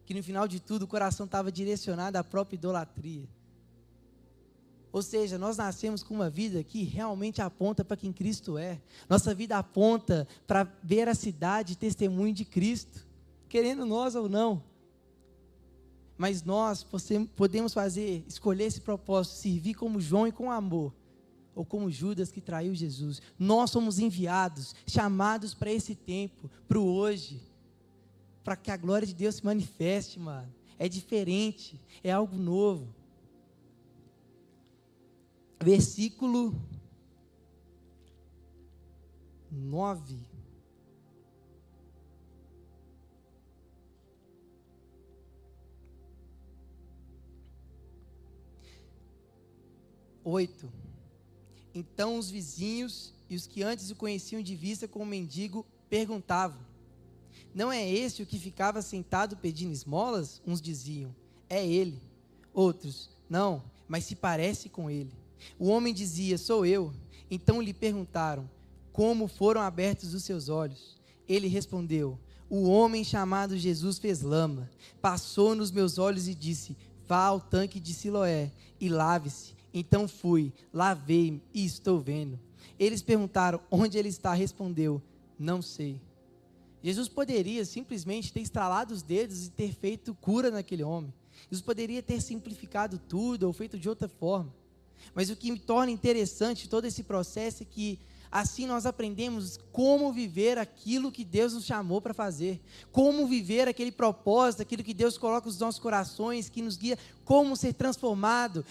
Que 0.06 0.14
no 0.14 0.22
final 0.22 0.46
de 0.48 0.60
tudo 0.60 0.84
o 0.84 0.88
coração 0.88 1.26
estava 1.26 1.50
direcionado 1.52 2.16
à 2.16 2.24
própria 2.24 2.56
idolatria. 2.56 3.28
Ou 4.96 5.02
seja, 5.02 5.36
nós 5.36 5.58
nascemos 5.58 6.02
com 6.02 6.14
uma 6.14 6.30
vida 6.30 6.64
que 6.64 6.82
realmente 6.82 7.42
aponta 7.42 7.84
para 7.84 7.98
quem 7.98 8.14
Cristo 8.14 8.56
é. 8.56 8.80
Nossa 9.10 9.34
vida 9.34 9.58
aponta 9.58 10.26
para 10.46 10.66
veracidade 10.82 11.74
e 11.74 11.76
testemunho 11.76 12.32
de 12.32 12.46
Cristo, 12.46 13.06
querendo 13.46 13.84
nós 13.84 14.14
ou 14.14 14.26
não. 14.26 14.62
Mas 16.16 16.42
nós 16.42 16.82
podemos 17.36 17.74
fazer, 17.74 18.24
escolher 18.26 18.64
esse 18.64 18.80
propósito, 18.80 19.36
servir 19.36 19.74
como 19.74 20.00
João 20.00 20.26
e 20.26 20.32
com 20.32 20.50
amor, 20.50 20.94
ou 21.54 21.62
como 21.62 21.90
Judas 21.90 22.32
que 22.32 22.40
traiu 22.40 22.74
Jesus. 22.74 23.20
Nós 23.38 23.70
somos 23.70 23.98
enviados, 23.98 24.74
chamados 24.86 25.52
para 25.52 25.70
esse 25.70 25.94
tempo, 25.94 26.50
para 26.66 26.78
o 26.78 26.90
hoje, 26.90 27.42
para 28.42 28.56
que 28.56 28.70
a 28.70 28.78
glória 28.78 29.06
de 29.06 29.12
Deus 29.12 29.34
se 29.34 29.44
manifeste, 29.44 30.18
mano. 30.18 30.50
É 30.78 30.88
diferente, 30.88 31.78
é 32.02 32.10
algo 32.10 32.38
novo 32.38 32.94
versículo 35.60 36.54
9. 39.50 40.16
Oito. 50.24 50.72
Então 51.74 52.18
os 52.18 52.30
vizinhos 52.30 53.14
e 53.30 53.36
os 53.36 53.46
que 53.46 53.62
antes 53.62 53.90
o 53.90 53.96
conheciam 53.96 54.42
de 54.42 54.56
vista 54.56 54.88
como 54.88 55.06
mendigo 55.06 55.64
perguntavam: 55.88 56.60
Não 57.54 57.72
é 57.72 57.88
este 57.88 58.22
o 58.22 58.26
que 58.26 58.38
ficava 58.38 58.82
sentado 58.82 59.36
pedindo 59.36 59.72
esmolas? 59.72 60.42
Uns 60.46 60.60
diziam: 60.60 61.14
É 61.48 61.64
ele. 61.64 62.00
Outros: 62.52 63.08
Não, 63.28 63.62
mas 63.86 64.04
se 64.04 64.16
parece 64.16 64.68
com 64.68 64.90
ele. 64.90 65.12
O 65.58 65.68
homem 65.68 65.92
dizia: 65.92 66.38
Sou 66.38 66.64
eu. 66.64 66.92
Então 67.30 67.60
lhe 67.60 67.72
perguntaram: 67.72 68.48
Como 68.92 69.26
foram 69.26 69.60
abertos 69.60 70.14
os 70.14 70.24
seus 70.24 70.48
olhos? 70.48 70.96
Ele 71.28 71.48
respondeu: 71.48 72.18
O 72.48 72.68
homem 72.68 73.02
chamado 73.04 73.56
Jesus 73.56 73.98
fez 73.98 74.22
lama, 74.22 74.70
passou 75.00 75.54
nos 75.54 75.70
meus 75.70 75.98
olhos 75.98 76.28
e 76.28 76.34
disse: 76.34 76.76
Vá 77.06 77.24
ao 77.24 77.40
tanque 77.40 77.80
de 77.80 77.94
Siloé 77.94 78.50
e 78.80 78.88
lave-se. 78.88 79.54
Então 79.72 80.08
fui, 80.08 80.52
lavei-me 80.72 81.42
e 81.52 81.64
estou 81.64 82.00
vendo. 82.00 82.38
Eles 82.78 83.02
perguntaram: 83.02 83.60
Onde 83.70 83.98
ele 83.98 84.08
está? 84.08 84.32
Respondeu: 84.34 85.02
Não 85.38 85.60
sei. 85.60 86.00
Jesus 86.82 87.08
poderia 87.08 87.64
simplesmente 87.64 88.32
ter 88.32 88.40
estralado 88.40 88.94
os 88.94 89.02
dedos 89.02 89.46
e 89.46 89.50
ter 89.50 89.72
feito 89.72 90.14
cura 90.14 90.50
naquele 90.50 90.84
homem. 90.84 91.12
Jesus 91.50 91.60
poderia 91.60 92.02
ter 92.02 92.20
simplificado 92.20 92.98
tudo 92.98 93.44
ou 93.44 93.52
feito 93.52 93.78
de 93.78 93.88
outra 93.88 94.08
forma. 94.08 94.52
Mas 95.14 95.30
o 95.30 95.36
que 95.36 95.50
me 95.50 95.58
torna 95.58 95.90
interessante 95.90 96.68
todo 96.68 96.84
esse 96.84 97.02
processo 97.02 97.62
é 97.62 97.66
que 97.66 97.98
assim 98.30 98.66
nós 98.66 98.84
aprendemos 98.84 99.58
como 99.72 100.12
viver 100.12 100.58
aquilo 100.58 101.12
que 101.12 101.24
Deus 101.24 101.54
nos 101.54 101.64
chamou 101.64 102.00
para 102.00 102.12
fazer, 102.12 102.60
como 102.92 103.26
viver 103.26 103.68
aquele 103.68 103.92
propósito, 103.92 104.62
aquilo 104.62 104.84
que 104.84 104.92
Deus 104.92 105.16
coloca 105.16 105.46
nos 105.46 105.58
nossos 105.58 105.80
corações, 105.80 106.48
que 106.48 106.60
nos 106.60 106.76
guia, 106.76 106.98
como 107.24 107.56
ser 107.56 107.72
transformado, 107.72 108.64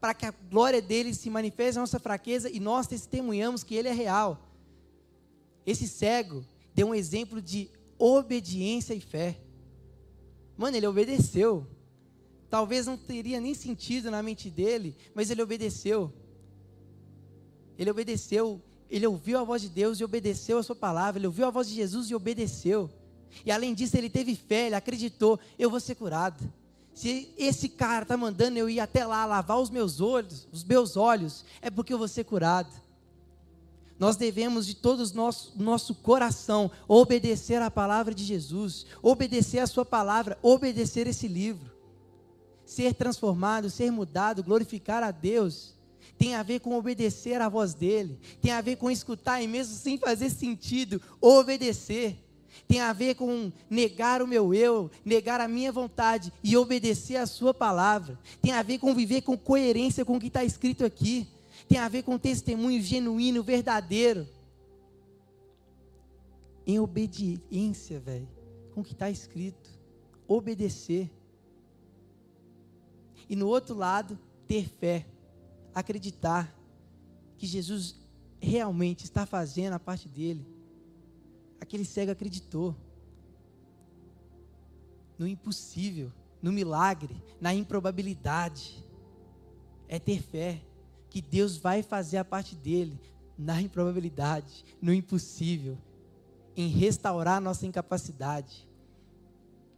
para 0.00 0.14
que 0.14 0.26
a 0.26 0.34
glória 0.50 0.82
dele 0.82 1.14
se 1.14 1.30
manifeste 1.30 1.76
na 1.76 1.82
nossa 1.82 2.00
fraqueza 2.00 2.50
e 2.50 2.58
nós 2.58 2.86
testemunhamos 2.86 3.62
que 3.62 3.74
ele 3.74 3.88
é 3.88 3.92
real. 3.92 4.48
Esse 5.64 5.86
cego 5.86 6.44
deu 6.74 6.88
um 6.88 6.94
exemplo 6.94 7.40
de 7.40 7.70
obediência 7.98 8.94
e 8.94 9.00
fé. 9.00 9.38
Mano, 10.56 10.76
ele 10.76 10.86
obedeceu. 10.86 11.66
Talvez 12.52 12.84
não 12.84 12.98
teria 12.98 13.40
nem 13.40 13.54
sentido 13.54 14.10
na 14.10 14.22
mente 14.22 14.50
dele, 14.50 14.94
mas 15.14 15.30
ele 15.30 15.40
obedeceu. 15.40 16.12
Ele 17.78 17.90
obedeceu, 17.90 18.60
ele 18.90 19.06
ouviu 19.06 19.38
a 19.38 19.42
voz 19.42 19.62
de 19.62 19.70
Deus 19.70 19.98
e 19.98 20.04
obedeceu 20.04 20.58
a 20.58 20.62
sua 20.62 20.76
palavra, 20.76 21.18
ele 21.18 21.26
ouviu 21.26 21.46
a 21.46 21.50
voz 21.50 21.66
de 21.66 21.74
Jesus 21.74 22.10
e 22.10 22.14
obedeceu. 22.14 22.90
E 23.46 23.50
além 23.50 23.72
disso, 23.72 23.96
ele 23.96 24.10
teve 24.10 24.36
fé, 24.36 24.66
ele 24.66 24.74
acreditou: 24.74 25.40
eu 25.58 25.70
vou 25.70 25.80
ser 25.80 25.94
curado. 25.94 26.46
Se 26.92 27.32
esse 27.38 27.70
cara 27.70 28.02
está 28.02 28.18
mandando 28.18 28.58
eu 28.58 28.68
ir 28.68 28.80
até 28.80 29.02
lá 29.06 29.24
lavar 29.24 29.58
os 29.58 29.70
meus 29.70 29.98
olhos, 30.02 30.46
os 30.52 30.62
meus 30.62 30.94
olhos, 30.94 31.46
é 31.62 31.70
porque 31.70 31.94
eu 31.94 31.98
vou 31.98 32.06
ser 32.06 32.24
curado. 32.24 32.70
Nós 33.98 34.16
devemos 34.16 34.66
de 34.66 34.74
todo 34.74 35.02
o 35.02 35.14
nosso, 35.14 35.54
nosso 35.56 35.94
coração 35.94 36.70
obedecer 36.86 37.62
a 37.62 37.70
palavra 37.70 38.14
de 38.14 38.24
Jesus, 38.24 38.84
obedecer 39.00 39.60
a 39.60 39.66
sua 39.66 39.86
palavra, 39.86 40.38
obedecer 40.42 41.06
esse 41.06 41.26
livro 41.26 41.71
ser 42.72 42.94
transformado, 42.94 43.70
ser 43.70 43.90
mudado, 43.90 44.42
glorificar 44.42 45.02
a 45.02 45.10
Deus, 45.10 45.74
tem 46.18 46.34
a 46.34 46.42
ver 46.42 46.60
com 46.60 46.76
obedecer 46.76 47.40
à 47.40 47.48
voz 47.48 47.74
dele, 47.74 48.18
tem 48.40 48.52
a 48.52 48.60
ver 48.60 48.76
com 48.76 48.90
escutar 48.90 49.42
e 49.42 49.46
mesmo 49.46 49.74
sem 49.74 49.98
fazer 49.98 50.30
sentido, 50.30 51.00
obedecer. 51.20 52.16
Tem 52.68 52.80
a 52.80 52.92
ver 52.92 53.14
com 53.14 53.50
negar 53.68 54.22
o 54.22 54.26
meu 54.26 54.54
eu, 54.54 54.90
negar 55.04 55.40
a 55.40 55.48
minha 55.48 55.72
vontade 55.72 56.32
e 56.44 56.56
obedecer 56.56 57.16
a 57.16 57.26
sua 57.26 57.52
palavra. 57.52 58.18
Tem 58.40 58.52
a 58.52 58.62
ver 58.62 58.78
com 58.78 58.94
viver 58.94 59.22
com 59.22 59.36
coerência 59.36 60.04
com 60.04 60.16
o 60.16 60.20
que 60.20 60.28
está 60.28 60.44
escrito 60.44 60.84
aqui. 60.84 61.26
Tem 61.68 61.78
a 61.78 61.88
ver 61.88 62.02
com 62.02 62.18
testemunho 62.18 62.80
genuíno, 62.80 63.42
verdadeiro. 63.42 64.28
Em 66.66 66.78
obediência, 66.78 67.98
velho, 67.98 68.28
com 68.74 68.82
o 68.82 68.84
que 68.84 68.92
está 68.92 69.10
escrito. 69.10 69.70
Obedecer. 70.28 71.10
E 73.32 73.34
no 73.34 73.48
outro 73.48 73.74
lado, 73.74 74.18
ter 74.46 74.68
fé, 74.68 75.06
acreditar 75.74 76.54
que 77.38 77.46
Jesus 77.46 77.96
realmente 78.38 79.04
está 79.04 79.24
fazendo 79.24 79.72
a 79.72 79.78
parte 79.78 80.06
dele. 80.06 80.46
Aquele 81.58 81.86
cego 81.86 82.12
acreditou 82.12 82.76
no 85.18 85.26
impossível, 85.26 86.12
no 86.42 86.52
milagre, 86.52 87.24
na 87.40 87.54
improbabilidade. 87.54 88.84
É 89.88 89.98
ter 89.98 90.20
fé 90.20 90.60
que 91.08 91.22
Deus 91.22 91.56
vai 91.56 91.82
fazer 91.82 92.18
a 92.18 92.24
parte 92.26 92.54
dele 92.54 93.00
na 93.38 93.62
improbabilidade, 93.62 94.62
no 94.78 94.92
impossível, 94.92 95.78
em 96.54 96.68
restaurar 96.68 97.40
nossa 97.40 97.66
incapacidade 97.66 98.68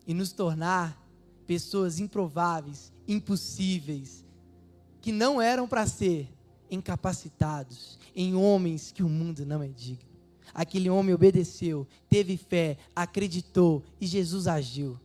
e 0.05 0.13
nos 0.13 0.33
tornar 0.33 1.01
pessoas 1.47 2.01
improváveis, 2.01 2.93
impossíveis, 3.07 4.25
que 5.01 5.13
não 5.13 5.41
eram 5.41 5.69
para 5.69 5.87
ser 5.87 6.29
incapacitados 6.71 7.99
em 8.15 8.35
homens 8.35 8.93
que 8.93 9.03
o 9.03 9.09
mundo 9.09 9.45
não 9.45 9.63
é 9.63 9.69
digno. 9.69 10.15
Aquele 10.53 10.89
homem 10.89 11.15
obedeceu, 11.15 11.87
teve 12.09 12.37
fé, 12.37 12.79
acreditou 12.95 13.83
e 14.01 14.07
Jesus 14.07 14.47
agiu. 14.47 14.99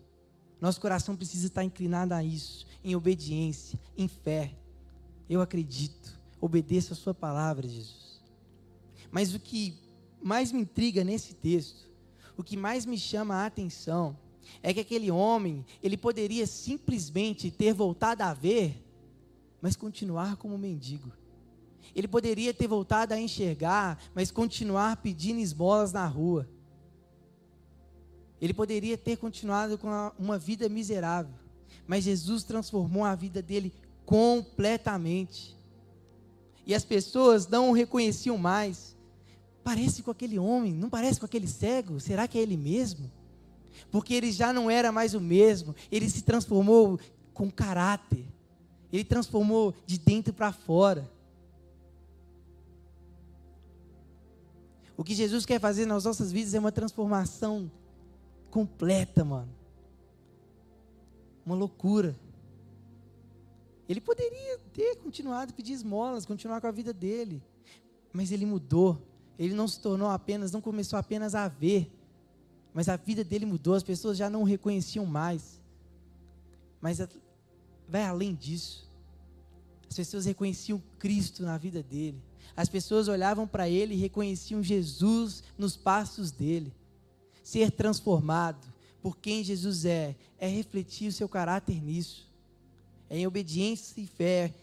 Nosso 0.61 0.79
coração 0.79 1.15
precisa 1.15 1.47
estar 1.47 1.63
inclinado 1.63 2.13
a 2.13 2.23
isso, 2.23 2.65
em 2.83 2.95
obediência, 2.95 3.79
em 3.97 4.07
fé. 4.07 4.53
Eu 5.29 5.41
acredito, 5.41 6.19
obedeço 6.39 6.93
a 6.93 6.95
Sua 6.95 7.13
palavra, 7.13 7.67
Jesus. 7.67 8.21
Mas 9.11 9.33
o 9.33 9.39
que 9.39 9.75
mais 10.21 10.51
me 10.51 10.61
intriga 10.61 11.03
nesse 11.03 11.33
texto, 11.33 11.89
o 12.37 12.43
que 12.43 12.55
mais 12.55 12.85
me 12.85 12.97
chama 12.97 13.35
a 13.35 13.45
atenção, 13.45 14.15
é 14.61 14.73
que 14.73 14.79
aquele 14.79 15.09
homem, 15.09 15.65
ele 15.81 15.97
poderia 15.97 16.45
simplesmente 16.45 17.49
ter 17.51 17.73
voltado 17.73 18.23
a 18.23 18.33
ver, 18.33 18.83
mas 19.61 19.75
continuar 19.75 20.35
como 20.37 20.57
mendigo. 20.57 21.11
Ele 21.95 22.07
poderia 22.07 22.53
ter 22.53 22.67
voltado 22.67 23.13
a 23.13 23.19
enxergar, 23.19 24.01
mas 24.13 24.31
continuar 24.31 24.97
pedindo 24.97 25.39
esmolas 25.39 25.91
na 25.91 26.05
rua. 26.05 26.47
Ele 28.41 28.53
poderia 28.53 28.97
ter 28.97 29.17
continuado 29.17 29.77
com 29.77 29.89
uma 30.17 30.37
vida 30.37 30.69
miserável, 30.69 31.33
mas 31.87 32.03
Jesus 32.03 32.43
transformou 32.43 33.03
a 33.03 33.15
vida 33.15 33.41
dele 33.41 33.73
completamente. 34.05 35.57
E 36.65 36.73
as 36.73 36.85
pessoas 36.85 37.47
não 37.47 37.69
o 37.69 37.73
reconheciam 37.73 38.37
mais. 38.37 38.95
Parece 39.63 40.01
com 40.01 40.11
aquele 40.11 40.39
homem, 40.39 40.73
não 40.73 40.89
parece 40.89 41.19
com 41.19 41.25
aquele 41.25 41.47
cego? 41.47 41.99
Será 41.99 42.27
que 42.27 42.37
é 42.37 42.41
ele 42.41 42.55
mesmo? 42.55 43.11
Porque 43.91 44.13
ele 44.13 44.31
já 44.31 44.51
não 44.51 44.69
era 44.69 44.91
mais 44.91 45.13
o 45.13 45.21
mesmo, 45.21 45.75
ele 45.91 46.09
se 46.09 46.21
transformou 46.23 46.99
com 47.33 47.49
caráter, 47.49 48.25
ele 48.91 49.03
transformou 49.03 49.73
de 49.85 49.97
dentro 49.97 50.33
para 50.33 50.51
fora. 50.51 51.09
O 54.97 55.03
que 55.03 55.15
Jesus 55.15 55.45
quer 55.45 55.61
fazer 55.61 55.85
nas 55.85 56.03
nossas 56.03 56.31
vidas 56.31 56.53
é 56.53 56.59
uma 56.59 56.73
transformação 56.73 57.71
completa, 58.51 59.23
mano. 59.23 59.49
Uma 61.45 61.55
loucura. 61.55 62.19
Ele 63.87 64.01
poderia 64.01 64.59
ter 64.73 64.97
continuado 64.97 65.51
a 65.51 65.55
pedir 65.55 65.73
esmolas, 65.73 66.25
continuar 66.25 66.59
com 66.59 66.67
a 66.67 66.71
vida 66.71 66.91
dele, 66.91 67.41
mas 68.11 68.31
ele 68.31 68.45
mudou. 68.45 69.01
Ele 69.37 69.53
não 69.53 69.67
se 69.67 69.79
tornou 69.79 70.09
apenas, 70.09 70.51
não 70.51 70.59
começou 70.59 70.99
apenas 70.99 71.33
a 71.33 71.47
ver, 71.47 71.89
mas 72.73 72.87
a 72.87 72.95
vida 72.95 73.23
dele 73.23 73.45
mudou, 73.45 73.73
as 73.73 73.83
pessoas 73.83 74.17
já 74.17 74.29
não 74.29 74.41
o 74.41 74.45
reconheciam 74.45 75.05
mais. 75.05 75.59
Mas 76.79 76.99
vai 77.87 78.03
além 78.03 78.35
disso. 78.35 78.87
As 79.89 79.95
pessoas 79.95 80.25
reconheciam 80.25 80.81
Cristo 80.99 81.43
na 81.43 81.57
vida 81.57 81.81
dele. 81.81 82.21
As 82.55 82.69
pessoas 82.69 83.07
olhavam 83.07 83.47
para 83.47 83.67
ele 83.67 83.95
e 83.95 83.97
reconheciam 83.97 84.61
Jesus 84.61 85.43
nos 85.57 85.75
passos 85.75 86.31
dele. 86.31 86.71
Ser 87.43 87.71
transformado 87.71 88.67
por 89.01 89.17
quem 89.17 89.43
Jesus 89.43 89.85
é, 89.85 90.15
é 90.37 90.47
refletir 90.47 91.07
o 91.07 91.13
seu 91.13 91.27
caráter 91.27 91.81
nisso. 91.81 92.29
É 93.09 93.17
em 93.17 93.25
obediência 93.25 93.99
e 93.99 94.05
fé 94.05 94.53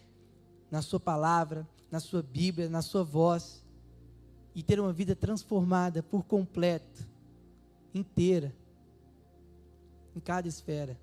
na 0.70 0.80
sua 0.80 1.00
palavra, 1.00 1.66
na 1.90 1.98
sua 1.98 2.22
Bíblia, 2.22 2.68
na 2.68 2.82
sua 2.82 3.02
voz. 3.02 3.62
E 4.54 4.62
ter 4.62 4.78
uma 4.78 4.92
vida 4.92 5.16
transformada 5.16 6.02
por 6.02 6.22
completo 6.24 7.15
inteira, 7.96 8.54
em 10.14 10.20
cada 10.20 10.48
esfera. 10.48 10.98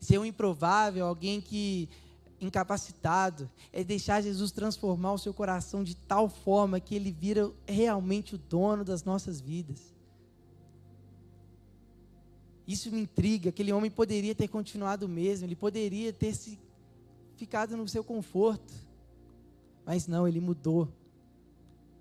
Ser 0.00 0.18
um 0.18 0.24
improvável, 0.24 1.06
alguém 1.06 1.40
que 1.40 1.88
incapacitado, 2.40 3.50
é 3.72 3.82
deixar 3.82 4.20
Jesus 4.20 4.50
transformar 4.50 5.12
o 5.12 5.18
seu 5.18 5.32
coração 5.32 5.82
de 5.82 5.94
tal 5.94 6.28
forma 6.28 6.80
que 6.80 6.94
ele 6.94 7.10
vira 7.10 7.50
realmente 7.66 8.34
o 8.34 8.38
dono 8.38 8.84
das 8.84 9.02
nossas 9.04 9.40
vidas. 9.40 9.94
Isso 12.66 12.90
me 12.90 13.00
intriga. 13.00 13.50
Aquele 13.50 13.72
homem 13.72 13.90
poderia 13.90 14.34
ter 14.34 14.48
continuado 14.48 15.08
mesmo, 15.08 15.46
ele 15.46 15.56
poderia 15.56 16.12
ter 16.12 16.34
se 16.34 16.58
ficado 17.36 17.76
no 17.76 17.88
seu 17.88 18.04
conforto, 18.04 18.72
mas 19.84 20.06
não, 20.06 20.26
ele 20.28 20.40
mudou 20.40 20.88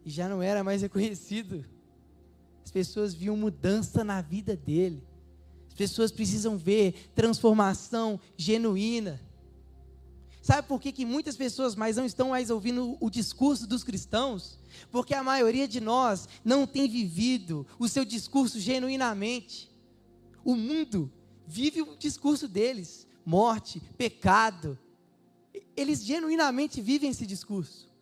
e 0.06 0.10
já 0.10 0.28
não 0.28 0.42
era 0.42 0.64
mais 0.64 0.82
reconhecido. 0.82 1.66
As 2.64 2.72
pessoas 2.72 3.14
viam 3.14 3.36
mudança 3.36 4.04
na 4.04 4.22
vida 4.22 4.56
dele. 4.56 5.04
As 5.68 5.74
pessoas 5.74 6.12
precisam 6.12 6.58
ver 6.58 7.12
transformação 7.16 8.20
genuína. 8.38 9.20
Sabe 10.42 10.68
por 10.68 10.82
que, 10.82 10.92
que 10.92 11.06
muitas 11.06 11.38
pessoas 11.38 11.74
mais 11.74 11.96
não 11.96 12.06
estão 12.06 12.30
mais 12.30 12.50
ouvindo 12.50 12.98
o 13.00 13.10
discurso 13.10 13.66
dos 13.66 13.84
cristãos? 13.84 14.60
Porque 14.92 15.14
a 15.14 15.24
maioria 15.24 15.68
de 15.68 15.80
nós 15.80 16.28
não 16.44 16.68
tem 16.68 16.88
vivido 16.88 17.66
o 17.80 17.88
seu 17.88 18.04
discurso 18.04 18.60
genuinamente. 18.60 19.72
O 20.44 20.56
mundo 20.56 21.10
vive 21.48 21.82
o 21.82 21.96
discurso 21.96 22.48
deles: 22.48 23.08
morte, 23.26 23.82
pecado. 23.98 24.78
Eles 25.78 26.04
genuinamente 26.04 26.82
vivem 26.82 27.10
esse 27.10 27.26
discurso. 27.26 27.93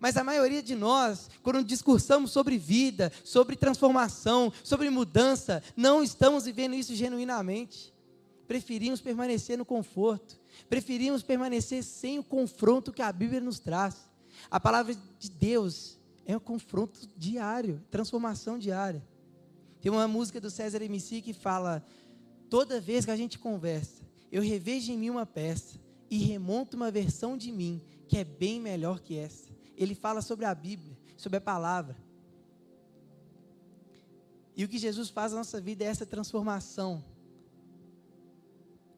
Mas 0.00 0.16
a 0.16 0.24
maioria 0.24 0.62
de 0.62 0.74
nós, 0.74 1.28
quando 1.42 1.64
discursamos 1.64 2.30
sobre 2.30 2.56
vida, 2.56 3.12
sobre 3.24 3.56
transformação, 3.56 4.52
sobre 4.62 4.88
mudança, 4.90 5.62
não 5.76 6.02
estamos 6.02 6.44
vivendo 6.44 6.74
isso 6.74 6.94
genuinamente. 6.94 7.92
Preferimos 8.46 9.00
permanecer 9.00 9.58
no 9.58 9.64
conforto, 9.64 10.38
preferimos 10.68 11.22
permanecer 11.22 11.82
sem 11.82 12.18
o 12.18 12.24
confronto 12.24 12.92
que 12.92 13.02
a 13.02 13.12
Bíblia 13.12 13.40
nos 13.40 13.58
traz. 13.58 14.08
A 14.50 14.60
palavra 14.60 14.96
de 15.18 15.30
Deus 15.30 15.98
é 16.24 16.36
um 16.36 16.40
confronto 16.40 17.00
diário, 17.16 17.82
transformação 17.90 18.58
diária. 18.58 19.02
Tem 19.80 19.90
uma 19.90 20.08
música 20.08 20.40
do 20.40 20.50
César 20.50 20.82
MC 20.82 21.20
que 21.20 21.32
fala: 21.32 21.84
toda 22.48 22.80
vez 22.80 23.04
que 23.04 23.10
a 23.10 23.16
gente 23.16 23.38
conversa, 23.38 24.02
eu 24.30 24.42
revejo 24.42 24.92
em 24.92 24.98
mim 24.98 25.10
uma 25.10 25.26
peça 25.26 25.78
e 26.10 26.18
remonto 26.18 26.76
uma 26.76 26.90
versão 26.90 27.36
de 27.36 27.50
mim 27.52 27.82
que 28.06 28.16
é 28.16 28.24
bem 28.24 28.60
melhor 28.60 29.00
que 29.00 29.16
essa. 29.16 29.47
Ele 29.78 29.94
fala 29.94 30.20
sobre 30.20 30.44
a 30.44 30.54
Bíblia, 30.54 30.98
sobre 31.16 31.38
a 31.38 31.40
palavra. 31.40 31.96
E 34.56 34.64
o 34.64 34.68
que 34.68 34.76
Jesus 34.76 35.08
faz 35.08 35.30
na 35.30 35.38
nossa 35.38 35.60
vida 35.60 35.84
é 35.84 35.86
essa 35.86 36.04
transformação, 36.04 37.04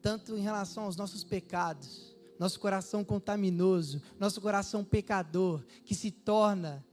tanto 0.01 0.35
em 0.35 0.41
relação 0.41 0.85
aos 0.85 0.95
nossos 0.95 1.23
pecados, 1.23 2.15
nosso 2.39 2.59
coração 2.59 3.03
contaminoso, 3.03 4.01
nosso 4.19 4.41
coração 4.41 4.83
pecador, 4.83 5.63
que 5.85 5.93
se 5.93 6.09
torna 6.09 6.83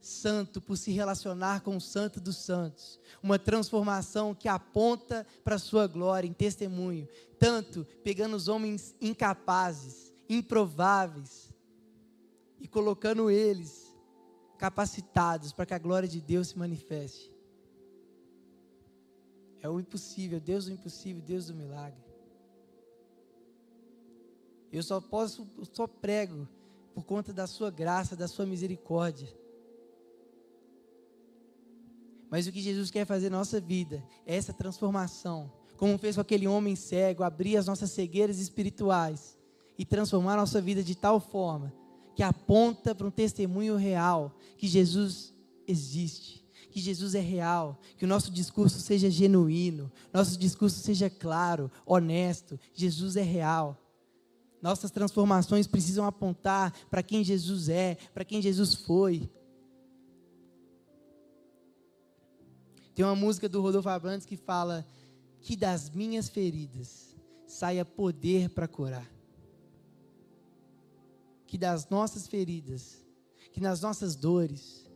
santo 0.00 0.60
por 0.60 0.76
se 0.76 0.92
relacionar 0.92 1.62
com 1.62 1.76
o 1.76 1.80
santo 1.80 2.20
dos 2.20 2.36
santos. 2.36 3.00
Uma 3.20 3.40
transformação 3.40 4.36
que 4.36 4.46
aponta 4.46 5.26
para 5.42 5.56
a 5.56 5.58
sua 5.58 5.88
glória 5.88 6.28
em 6.28 6.32
testemunho, 6.32 7.08
tanto 7.40 7.84
pegando 8.04 8.36
os 8.36 8.46
homens 8.46 8.94
incapazes, 9.00 10.14
improváveis 10.28 11.51
e 12.62 12.68
colocando 12.68 13.28
eles 13.28 13.92
capacitados 14.56 15.52
para 15.52 15.66
que 15.66 15.74
a 15.74 15.78
glória 15.78 16.08
de 16.08 16.20
Deus 16.20 16.48
se 16.48 16.58
manifeste. 16.58 17.36
É 19.60 19.68
o 19.68 19.80
impossível, 19.80 20.38
Deus 20.38 20.66
do 20.66 20.72
impossível, 20.72 21.20
Deus 21.20 21.48
do 21.48 21.54
milagre. 21.54 22.00
Eu 24.70 24.80
só 24.82 25.00
posso, 25.00 25.44
só 25.72 25.88
prego 25.88 26.48
por 26.94 27.04
conta 27.04 27.32
da 27.32 27.48
sua 27.48 27.68
graça, 27.68 28.14
da 28.14 28.28
sua 28.28 28.46
misericórdia. 28.46 29.28
Mas 32.30 32.46
o 32.46 32.52
que 32.52 32.60
Jesus 32.60 32.92
quer 32.92 33.04
fazer 33.04 33.28
na 33.28 33.38
nossa 33.38 33.60
vida 33.60 34.02
é 34.24 34.36
essa 34.36 34.52
transformação. 34.52 35.52
Como 35.76 35.98
fez 35.98 36.14
com 36.14 36.20
aquele 36.20 36.46
homem 36.46 36.76
cego, 36.76 37.24
abrir 37.24 37.56
as 37.56 37.66
nossas 37.66 37.90
cegueiras 37.90 38.38
espirituais 38.38 39.36
e 39.76 39.84
transformar 39.84 40.34
a 40.34 40.38
nossa 40.38 40.60
vida 40.60 40.82
de 40.82 40.94
tal 40.94 41.18
forma 41.18 41.81
que 42.14 42.22
aponta 42.22 42.94
para 42.94 43.06
um 43.06 43.10
testemunho 43.10 43.76
real 43.76 44.36
que 44.56 44.66
Jesus 44.66 45.32
existe, 45.66 46.44
que 46.70 46.80
Jesus 46.80 47.14
é 47.14 47.20
real, 47.20 47.80
que 47.96 48.04
o 48.04 48.08
nosso 48.08 48.30
discurso 48.30 48.80
seja 48.80 49.10
genuíno, 49.10 49.90
nosso 50.12 50.38
discurso 50.38 50.80
seja 50.80 51.08
claro, 51.10 51.70
honesto. 51.86 52.58
Jesus 52.74 53.16
é 53.16 53.22
real. 53.22 53.78
Nossas 54.60 54.90
transformações 54.90 55.66
precisam 55.66 56.06
apontar 56.06 56.72
para 56.88 57.02
quem 57.02 57.24
Jesus 57.24 57.68
é, 57.68 57.96
para 58.14 58.24
quem 58.24 58.40
Jesus 58.40 58.74
foi. 58.74 59.28
Tem 62.94 63.04
uma 63.04 63.16
música 63.16 63.48
do 63.48 63.60
Rodolfo 63.60 63.88
Abrantes 63.88 64.26
que 64.26 64.36
fala 64.36 64.86
que 65.40 65.56
das 65.56 65.90
minhas 65.90 66.28
feridas 66.28 67.16
saia 67.46 67.84
poder 67.84 68.50
para 68.50 68.68
curar. 68.68 69.10
Que 71.52 71.58
das 71.58 71.86
nossas 71.90 72.26
feridas, 72.26 73.04
que 73.52 73.60
nas 73.60 73.82
nossas 73.82 74.16
dores 74.16 74.90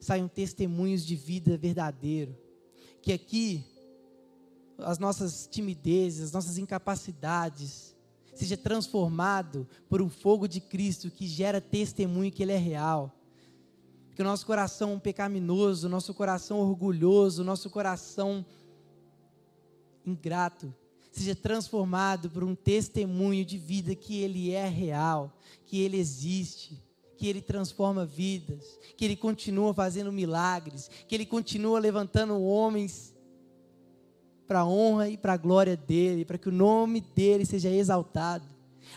saiam 0.00 0.26
testemunhos 0.26 1.06
de 1.06 1.14
vida 1.14 1.56
verdadeiro. 1.56 2.36
Que 3.00 3.12
aqui 3.12 3.64
as 4.78 4.98
nossas 4.98 5.46
timidezes, 5.46 6.24
as 6.24 6.32
nossas 6.32 6.58
incapacidades 6.58 7.94
seja 8.34 8.56
transformado 8.56 9.64
por 9.88 10.02
um 10.02 10.10
fogo 10.10 10.48
de 10.48 10.60
Cristo 10.60 11.08
que 11.08 11.28
gera 11.28 11.60
testemunho 11.60 12.32
que 12.32 12.42
ele 12.42 12.50
é 12.50 12.58
real 12.58 13.16
que 14.12 14.22
o 14.22 14.24
nosso 14.24 14.44
coração 14.44 14.98
pecaminoso, 14.98 15.88
nosso 15.88 16.14
coração 16.14 16.58
orgulhoso, 16.58 17.44
nosso 17.44 17.70
coração 17.70 18.44
ingrato, 20.04 20.74
seja 21.16 21.34
transformado 21.34 22.30
por 22.30 22.44
um 22.44 22.54
testemunho 22.54 23.44
de 23.44 23.58
vida 23.58 23.94
que 23.94 24.20
Ele 24.20 24.52
é 24.52 24.68
real, 24.68 25.36
que 25.64 25.80
Ele 25.80 25.96
existe, 25.96 26.82
que 27.16 27.26
Ele 27.26 27.40
transforma 27.40 28.04
vidas, 28.04 28.78
que 28.96 29.04
Ele 29.04 29.16
continua 29.16 29.72
fazendo 29.72 30.12
milagres, 30.12 30.90
que 31.08 31.14
Ele 31.14 31.26
continua 31.26 31.78
levantando 31.78 32.40
homens 32.40 33.14
para 34.46 34.60
a 34.60 34.66
honra 34.66 35.08
e 35.08 35.16
para 35.16 35.32
a 35.32 35.36
glória 35.36 35.76
dEle, 35.76 36.24
para 36.24 36.38
que 36.38 36.48
o 36.48 36.52
nome 36.52 37.00
dEle 37.00 37.44
seja 37.44 37.70
exaltado. 37.70 38.44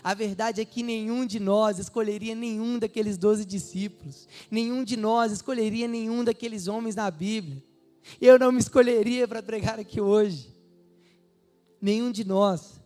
A 0.02 0.14
verdade 0.14 0.60
é 0.60 0.64
que 0.64 0.82
nenhum 0.82 1.26
de 1.26 1.40
nós 1.40 1.78
escolheria 1.78 2.34
nenhum 2.34 2.78
daqueles 2.78 3.18
doze 3.18 3.44
discípulos, 3.44 4.28
nenhum 4.50 4.84
de 4.84 4.96
nós 4.96 5.32
escolheria 5.32 5.88
nenhum 5.88 6.22
daqueles 6.22 6.68
homens 6.68 6.94
na 6.94 7.10
Bíblia. 7.10 7.62
Eu 8.20 8.38
não 8.38 8.52
me 8.52 8.60
escolheria 8.60 9.26
para 9.26 9.42
pregar 9.42 9.78
aqui 9.78 10.00
hoje, 10.00 10.54
nenhum 11.80 12.10
de 12.10 12.24
nós. 12.24 12.80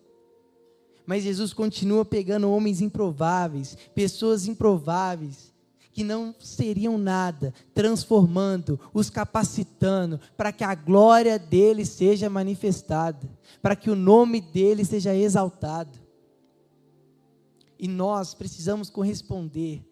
Mas 1.06 1.22
Jesus 1.22 1.52
continua 1.52 2.04
pegando 2.04 2.50
homens 2.50 2.80
improváveis, 2.80 3.76
pessoas 3.94 4.46
improváveis, 4.46 5.52
que 5.92 6.02
não 6.02 6.34
seriam 6.40 6.98
nada, 6.98 7.54
transformando, 7.72 8.80
os 8.92 9.08
capacitando 9.08 10.18
para 10.36 10.50
que 10.50 10.64
a 10.64 10.74
glória 10.74 11.38
dele 11.38 11.86
seja 11.86 12.28
manifestada, 12.28 13.30
para 13.62 13.76
que 13.76 13.88
o 13.88 13.94
nome 13.94 14.40
dele 14.40 14.84
seja 14.84 15.14
exaltado. 15.14 15.96
E 17.78 17.86
nós 17.86 18.34
precisamos 18.34 18.90
corresponder 18.90 19.84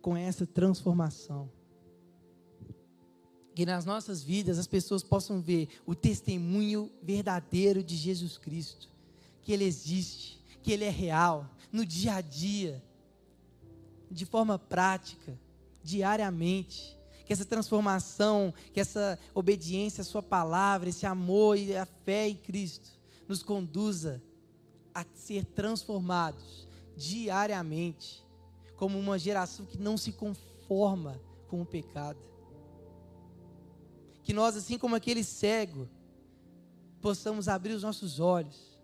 com 0.00 0.16
essa 0.16 0.46
transformação. 0.46 1.50
Que 3.58 3.66
nas 3.66 3.84
nossas 3.84 4.22
vidas 4.22 4.56
as 4.56 4.68
pessoas 4.68 5.02
possam 5.02 5.40
ver 5.40 5.68
o 5.84 5.92
testemunho 5.92 6.88
verdadeiro 7.02 7.82
de 7.82 7.96
Jesus 7.96 8.38
Cristo. 8.38 8.88
Que 9.42 9.52
Ele 9.52 9.64
existe, 9.64 10.40
que 10.62 10.70
Ele 10.70 10.84
é 10.84 10.90
real, 10.90 11.44
no 11.72 11.84
dia 11.84 12.14
a 12.14 12.20
dia, 12.20 12.80
de 14.08 14.24
forma 14.24 14.60
prática, 14.60 15.36
diariamente. 15.82 16.96
Que 17.26 17.32
essa 17.32 17.44
transformação, 17.44 18.54
que 18.72 18.78
essa 18.78 19.18
obediência 19.34 20.02
à 20.02 20.04
Sua 20.04 20.22
palavra, 20.22 20.88
esse 20.88 21.04
amor 21.04 21.58
e 21.58 21.74
a 21.74 21.84
fé 21.84 22.28
em 22.28 22.36
Cristo 22.36 22.88
nos 23.26 23.42
conduza 23.42 24.22
a 24.94 25.04
ser 25.16 25.44
transformados 25.44 26.68
diariamente, 26.96 28.24
como 28.76 28.96
uma 28.96 29.18
geração 29.18 29.66
que 29.66 29.78
não 29.78 29.96
se 29.96 30.12
conforma 30.12 31.20
com 31.48 31.60
o 31.60 31.66
pecado. 31.66 32.28
Que 34.28 34.34
nós, 34.34 34.54
assim 34.54 34.76
como 34.76 34.94
aquele 34.94 35.24
cego, 35.24 35.88
possamos 37.00 37.48
abrir 37.48 37.72
os 37.72 37.82
nossos 37.82 38.20
olhos. 38.20 38.78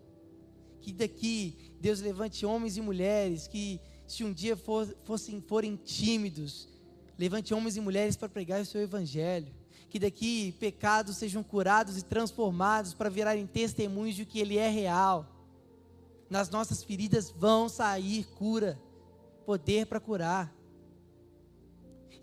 Que 0.81 0.91
daqui 0.91 1.71
Deus 1.79 1.99
levante 1.99 2.47
homens 2.47 2.77
e 2.77 2.81
mulheres 2.81 3.47
que, 3.47 3.79
se 4.07 4.23
um 4.23 4.33
dia 4.33 4.57
for, 4.57 4.87
fossem, 5.03 5.39
forem 5.39 5.75
tímidos, 5.75 6.67
levante 7.15 7.53
homens 7.53 7.77
e 7.77 7.79
mulheres 7.79 8.17
para 8.17 8.27
pregar 8.27 8.59
o 8.59 8.65
seu 8.65 8.81
evangelho. 8.81 9.53
Que 9.87 9.99
daqui 9.99 10.51
pecados 10.53 11.17
sejam 11.17 11.43
curados 11.43 11.95
e 11.95 12.01
transformados 12.01 12.95
para 12.95 13.07
virarem 13.07 13.45
testemunhos 13.45 14.15
de 14.15 14.25
que 14.25 14.39
Ele 14.39 14.57
é 14.57 14.67
real 14.67 15.31
nas 16.27 16.49
nossas 16.49 16.83
feridas 16.83 17.29
vão 17.29 17.69
sair 17.69 18.25
cura, 18.33 18.81
poder 19.45 19.85
para 19.85 19.99
curar. 19.99 20.51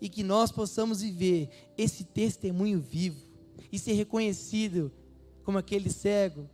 E 0.03 0.09
que 0.09 0.21
nós 0.21 0.51
possamos 0.51 1.01
viver 1.01 1.49
esse 1.75 2.03
testemunho 2.03 2.79
vivo 2.79 3.25
e 3.71 3.79
ser 3.79 3.93
reconhecido 3.93 4.91
como 5.43 5.57
aquele 5.57 5.89
cego, 5.89 6.47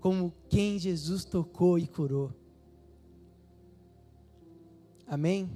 como 0.00 0.34
quem 0.48 0.78
Jesus 0.78 1.24
tocou 1.24 1.78
e 1.78 1.86
curou. 1.86 2.30
Amém? 5.06 5.48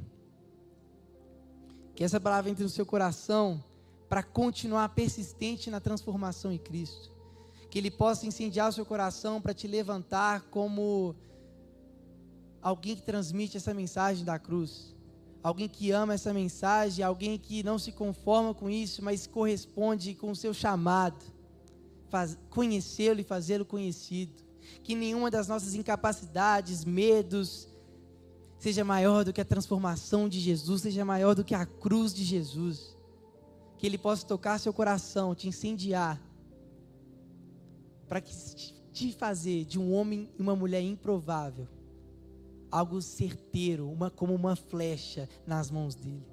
Que 1.95 2.05
essa 2.05 2.19
palavra 2.19 2.51
entre 2.51 2.63
no 2.63 2.71
seu 2.71 2.87
coração 2.87 3.63
para 4.09 4.23
continuar 4.23 4.89
persistente 4.91 5.71
na 5.71 5.81
transformação 5.81 6.53
em 6.53 6.59
Cristo 6.59 7.11
que 7.71 7.79
Ele 7.79 7.91
possa 7.91 8.27
incendiar 8.27 8.69
o 8.69 8.73
seu 8.73 8.85
coração 8.85 9.41
para 9.41 9.55
te 9.55 9.69
levantar 9.69 10.43
como 10.51 11.15
alguém 12.61 12.97
que 12.97 13.03
transmite 13.03 13.57
essa 13.57 13.73
mensagem 13.73 14.25
da 14.25 14.39
cruz. 14.39 14.95
Alguém 15.43 15.69
que 15.69 15.91
ama 15.91 16.15
essa 16.15 16.35
mensagem, 16.35 17.03
alguém 17.03 17.39
que 17.39 17.63
não 17.63 17.79
se 17.79 17.93
conforma 17.93 18.53
com 18.53 18.69
isso, 18.69 19.03
mas 19.03 19.27
corresponde 19.27 20.15
com 20.15 20.31
o 20.31 20.37
seu 20.37 20.53
chamado. 20.53 21.25
Conhecê-lo 22.51 23.21
e 23.21 23.25
fazê-lo 23.25 23.65
conhecido. 23.65 24.43
Que 24.83 24.95
nenhuma 24.95 25.31
das 25.31 25.49
nossas 25.49 25.75
incapacidades, 25.75 26.85
medos, 26.85 27.69
seja 28.59 28.85
maior 28.85 29.25
do 29.25 29.33
que 29.33 29.41
a 29.41 29.45
transformação 29.45 30.29
de 30.29 30.39
Jesus, 30.39 30.83
seja 30.83 31.05
maior 31.05 31.35
do 31.35 31.43
que 31.43 31.55
a 31.55 31.65
cruz 31.65 32.13
de 32.13 32.23
Jesus. 32.23 32.95
Que 33.79 33.87
Ele 33.87 33.97
possa 33.97 34.27
tocar 34.27 34.61
seu 34.61 34.75
coração, 34.75 35.35
te 35.35 35.49
incendiar, 35.49 36.21
para 38.07 38.21
que 38.21 38.35
te 38.93 39.13
fazer 39.13 39.65
de 39.65 39.79
um 39.79 39.95
homem 39.95 40.29
e 40.39 40.43
uma 40.43 40.55
mulher 40.55 40.83
improvável 40.83 41.67
algo 42.71 43.03
certeiro, 43.03 43.91
uma, 43.91 44.11
como 44.11 44.35
uma 44.35 44.55
flecha 44.55 45.29
nas 45.47 45.71
mãos 45.71 45.95
dele. 45.95 46.27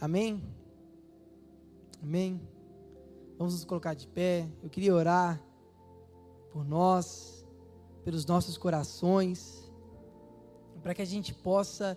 Amém? 0.00 0.42
Amém? 2.02 2.40
Vamos 3.38 3.54
nos 3.54 3.64
colocar 3.64 3.94
de 3.94 4.06
pé. 4.06 4.48
Eu 4.62 4.70
queria 4.70 4.94
orar 4.94 5.40
por 6.50 6.64
nós, 6.64 7.46
pelos 8.04 8.26
nossos 8.26 8.56
corações, 8.56 9.70
para 10.82 10.94
que 10.94 11.02
a 11.02 11.06
gente 11.06 11.32
possa 11.32 11.96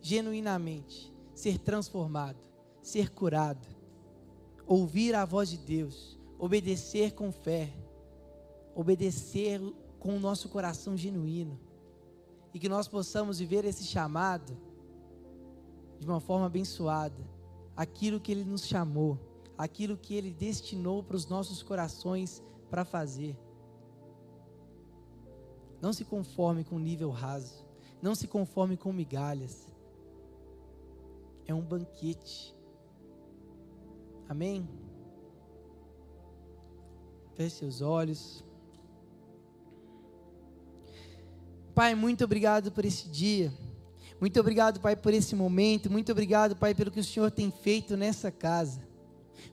genuinamente 0.00 1.14
ser 1.34 1.58
transformado, 1.58 2.38
ser 2.82 3.10
curado, 3.10 3.66
ouvir 4.66 5.14
a 5.14 5.24
voz 5.24 5.48
de 5.48 5.56
Deus, 5.56 6.18
obedecer 6.38 7.14
com 7.14 7.32
fé, 7.32 7.72
obedecer 8.74 9.60
com 9.98 10.16
o 10.16 10.20
nosso 10.20 10.48
coração 10.48 10.96
genuíno 10.96 11.67
e 12.58 12.60
que 12.60 12.68
nós 12.68 12.88
possamos 12.88 13.38
viver 13.38 13.64
esse 13.64 13.84
chamado 13.84 14.58
de 16.00 16.04
uma 16.04 16.18
forma 16.18 16.46
abençoada, 16.46 17.24
aquilo 17.76 18.18
que 18.18 18.32
Ele 18.32 18.42
nos 18.42 18.66
chamou, 18.66 19.16
aquilo 19.56 19.96
que 19.96 20.12
Ele 20.12 20.32
destinou 20.32 21.04
para 21.04 21.14
os 21.14 21.24
nossos 21.28 21.62
corações 21.62 22.42
para 22.68 22.84
fazer. 22.84 23.38
Não 25.80 25.92
se 25.92 26.04
conforme 26.04 26.64
com 26.64 26.80
nível 26.80 27.10
raso, 27.10 27.64
não 28.02 28.16
se 28.16 28.26
conforme 28.26 28.76
com 28.76 28.92
migalhas. 28.92 29.68
É 31.46 31.54
um 31.54 31.62
banquete. 31.62 32.56
Amém? 34.28 34.68
Feche 37.36 37.54
seus 37.54 37.80
olhos. 37.80 38.44
Pai, 41.78 41.94
muito 41.94 42.24
obrigado 42.24 42.72
por 42.72 42.84
esse 42.84 43.08
dia. 43.08 43.54
Muito 44.20 44.40
obrigado, 44.40 44.80
Pai, 44.80 44.96
por 44.96 45.14
esse 45.14 45.36
momento. 45.36 45.88
Muito 45.88 46.10
obrigado, 46.10 46.56
Pai, 46.56 46.74
pelo 46.74 46.90
que 46.90 46.98
o 46.98 47.04
Senhor 47.04 47.30
tem 47.30 47.52
feito 47.52 47.96
nessa 47.96 48.32
casa. 48.32 48.82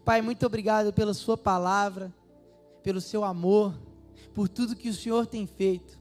Pai, 0.03 0.23
muito 0.23 0.43
obrigado 0.43 0.91
pela 0.91 1.13
Sua 1.13 1.37
palavra, 1.37 2.11
pelo 2.81 2.99
Seu 2.99 3.23
amor, 3.23 3.77
por 4.33 4.49
tudo 4.49 4.75
que 4.75 4.89
o 4.89 4.93
Senhor 4.95 5.27
tem 5.27 5.45
feito. 5.45 5.99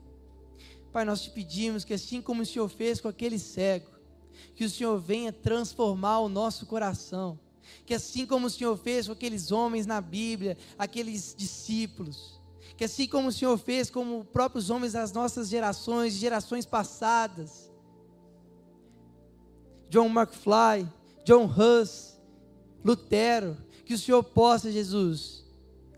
Pai, 0.91 1.05
nós 1.05 1.21
te 1.21 1.29
pedimos 1.29 1.85
que 1.85 1.93
assim 1.93 2.23
como 2.23 2.41
o 2.41 2.47
Senhor 2.47 2.71
fez 2.71 3.03
com 3.03 3.09
aquele 3.09 3.39
cego, 3.39 3.91
que 4.55 4.65
o 4.65 4.71
Senhor 4.71 4.99
venha 4.99 5.31
transformar 5.31 6.21
o 6.21 6.29
nosso 6.31 6.65
coração. 6.65 7.39
Que 7.85 7.93
assim 7.93 8.25
como 8.25 8.47
o 8.47 8.51
Senhor 8.51 8.79
fez 8.79 9.09
com 9.09 9.13
aqueles 9.13 9.53
homens 9.53 9.85
na 9.85 10.01
Bíblia, 10.01 10.57
aqueles 10.79 11.35
discípulos, 11.37 12.34
que 12.77 12.85
assim 12.85 13.07
como 13.07 13.29
o 13.29 13.33
Senhor 13.33 13.57
fez 13.57 13.91
com 13.91 14.25
próprios 14.25 14.71
homens 14.71 14.93
das 14.95 15.13
nossas 15.13 15.49
gerações, 15.49 16.15
gerações 16.15 16.67
passadas, 16.67 17.71
John 19.89 20.07
McFly, 20.07 20.91
John 21.25 21.45
Huss, 21.45 22.19
Lutero, 22.85 23.57
que 23.85 23.95
o 23.95 23.99
Senhor 23.99 24.23
possa, 24.25 24.73
Jesus, 24.73 25.45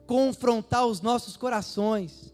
confrontar 0.07 0.87
os 0.87 1.01
nossos 1.01 1.37
corações, 1.37 2.33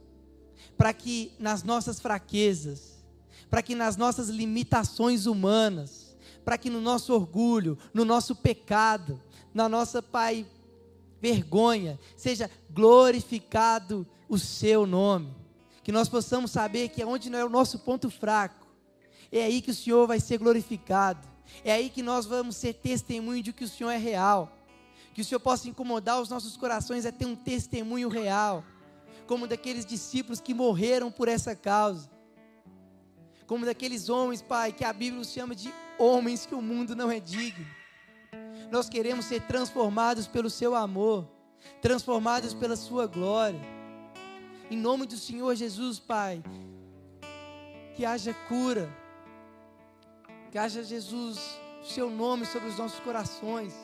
para 0.76 0.92
que 0.92 1.32
nas 1.38 1.62
nossas 1.62 2.00
fraquezas, 2.00 3.04
para 3.48 3.62
que 3.62 3.74
nas 3.74 3.96
nossas 3.96 4.28
limitações 4.28 5.26
humanas, 5.26 6.16
para 6.44 6.58
que 6.58 6.68
no 6.68 6.80
nosso 6.80 7.14
orgulho, 7.14 7.78
no 7.94 8.04
nosso 8.04 8.34
pecado, 8.34 9.20
na 9.54 9.68
nossa, 9.68 10.02
Pai, 10.02 10.46
vergonha, 11.20 12.00
seja 12.16 12.50
glorificado 12.68 14.06
o 14.34 14.38
seu 14.38 14.86
nome. 14.86 15.34
Que 15.84 15.92
nós 15.92 16.08
possamos 16.08 16.50
saber 16.50 16.88
que 16.88 17.04
onde 17.04 17.28
não 17.28 17.38
é 17.38 17.44
o 17.44 17.50
nosso 17.50 17.78
ponto 17.80 18.10
fraco, 18.10 18.66
é 19.30 19.44
aí 19.44 19.60
que 19.60 19.70
o 19.70 19.74
Senhor 19.74 20.06
vai 20.06 20.20
ser 20.20 20.38
glorificado. 20.38 21.28
É 21.64 21.72
aí 21.72 21.90
que 21.90 22.02
nós 22.02 22.24
vamos 22.24 22.56
ser 22.56 22.74
testemunho 22.74 23.42
de 23.42 23.52
que 23.52 23.64
o 23.64 23.68
Senhor 23.68 23.90
é 23.90 23.96
real. 23.98 24.50
Que 25.12 25.20
o 25.20 25.24
Senhor 25.24 25.40
possa 25.40 25.68
incomodar 25.68 26.20
os 26.20 26.30
nossos 26.30 26.56
corações 26.56 27.04
a 27.04 27.12
ter 27.12 27.26
um 27.26 27.36
testemunho 27.36 28.08
real, 28.08 28.64
como 29.26 29.46
daqueles 29.46 29.84
discípulos 29.84 30.40
que 30.40 30.54
morreram 30.54 31.10
por 31.10 31.28
essa 31.28 31.54
causa. 31.54 32.10
Como 33.46 33.66
daqueles 33.66 34.08
homens, 34.08 34.40
Pai, 34.40 34.72
que 34.72 34.84
a 34.84 34.92
Bíblia 34.92 35.20
os 35.20 35.30
chama 35.30 35.54
de 35.54 35.72
homens 35.98 36.46
que 36.46 36.54
o 36.54 36.62
mundo 36.62 36.96
não 36.96 37.10
é 37.10 37.20
digno. 37.20 37.66
Nós 38.70 38.88
queremos 38.88 39.26
ser 39.26 39.42
transformados 39.42 40.26
pelo 40.26 40.48
seu 40.48 40.74
amor, 40.74 41.28
transformados 41.82 42.54
pela 42.54 42.76
sua 42.76 43.06
glória. 43.06 43.60
Em 44.72 44.76
nome 44.78 45.04
do 45.04 45.18
Senhor 45.18 45.54
Jesus, 45.54 45.98
Pai, 45.98 46.42
que 47.94 48.06
haja 48.06 48.32
cura, 48.48 48.88
que 50.50 50.56
haja 50.56 50.82
Jesus, 50.82 51.38
o 51.82 51.86
seu 51.86 52.08
nome 52.08 52.46
sobre 52.46 52.70
os 52.70 52.78
nossos 52.78 52.98
corações, 53.00 53.74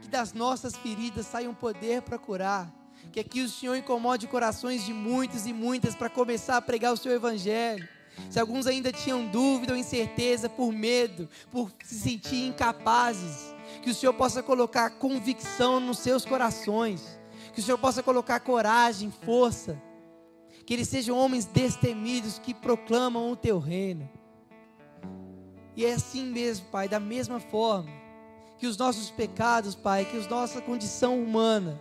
que 0.00 0.06
das 0.06 0.32
nossas 0.32 0.76
feridas 0.76 1.26
saia 1.26 1.50
um 1.50 1.54
poder 1.54 2.02
para 2.02 2.16
curar, 2.18 2.72
que 3.10 3.18
aqui 3.18 3.40
o 3.40 3.48
Senhor 3.48 3.74
incomode 3.74 4.28
corações 4.28 4.84
de 4.84 4.94
muitos 4.94 5.44
e 5.44 5.52
muitas 5.52 5.96
para 5.96 6.08
começar 6.08 6.58
a 6.58 6.62
pregar 6.62 6.92
o 6.92 6.96
seu 6.96 7.10
evangelho. 7.10 7.88
Se 8.30 8.38
alguns 8.38 8.68
ainda 8.68 8.92
tinham 8.92 9.26
dúvida 9.26 9.72
ou 9.72 9.76
incerteza 9.76 10.48
por 10.48 10.70
medo, 10.70 11.28
por 11.50 11.68
se 11.82 11.96
sentir 11.96 12.46
incapazes, 12.46 13.52
que 13.82 13.90
o 13.90 13.94
Senhor 13.94 14.12
possa 14.12 14.40
colocar 14.40 14.88
convicção 14.90 15.80
nos 15.80 15.98
seus 15.98 16.24
corações 16.24 17.18
que 17.52 17.60
o 17.60 17.62
Senhor 17.62 17.78
possa 17.78 18.02
colocar 18.02 18.40
coragem, 18.40 19.10
força, 19.10 19.80
que 20.64 20.74
eles 20.74 20.88
sejam 20.88 21.16
homens 21.16 21.46
destemidos 21.46 22.38
que 22.38 22.54
proclamam 22.54 23.30
o 23.30 23.36
teu 23.36 23.58
reino. 23.58 24.08
E 25.76 25.84
é 25.84 25.92
assim 25.92 26.26
mesmo, 26.26 26.66
Pai, 26.66 26.88
da 26.88 27.00
mesma 27.00 27.40
forma, 27.40 27.90
que 28.58 28.66
os 28.66 28.76
nossos 28.76 29.10
pecados, 29.10 29.74
Pai, 29.74 30.04
que 30.04 30.16
a 30.16 30.28
nossa 30.28 30.60
condição 30.60 31.20
humana, 31.20 31.80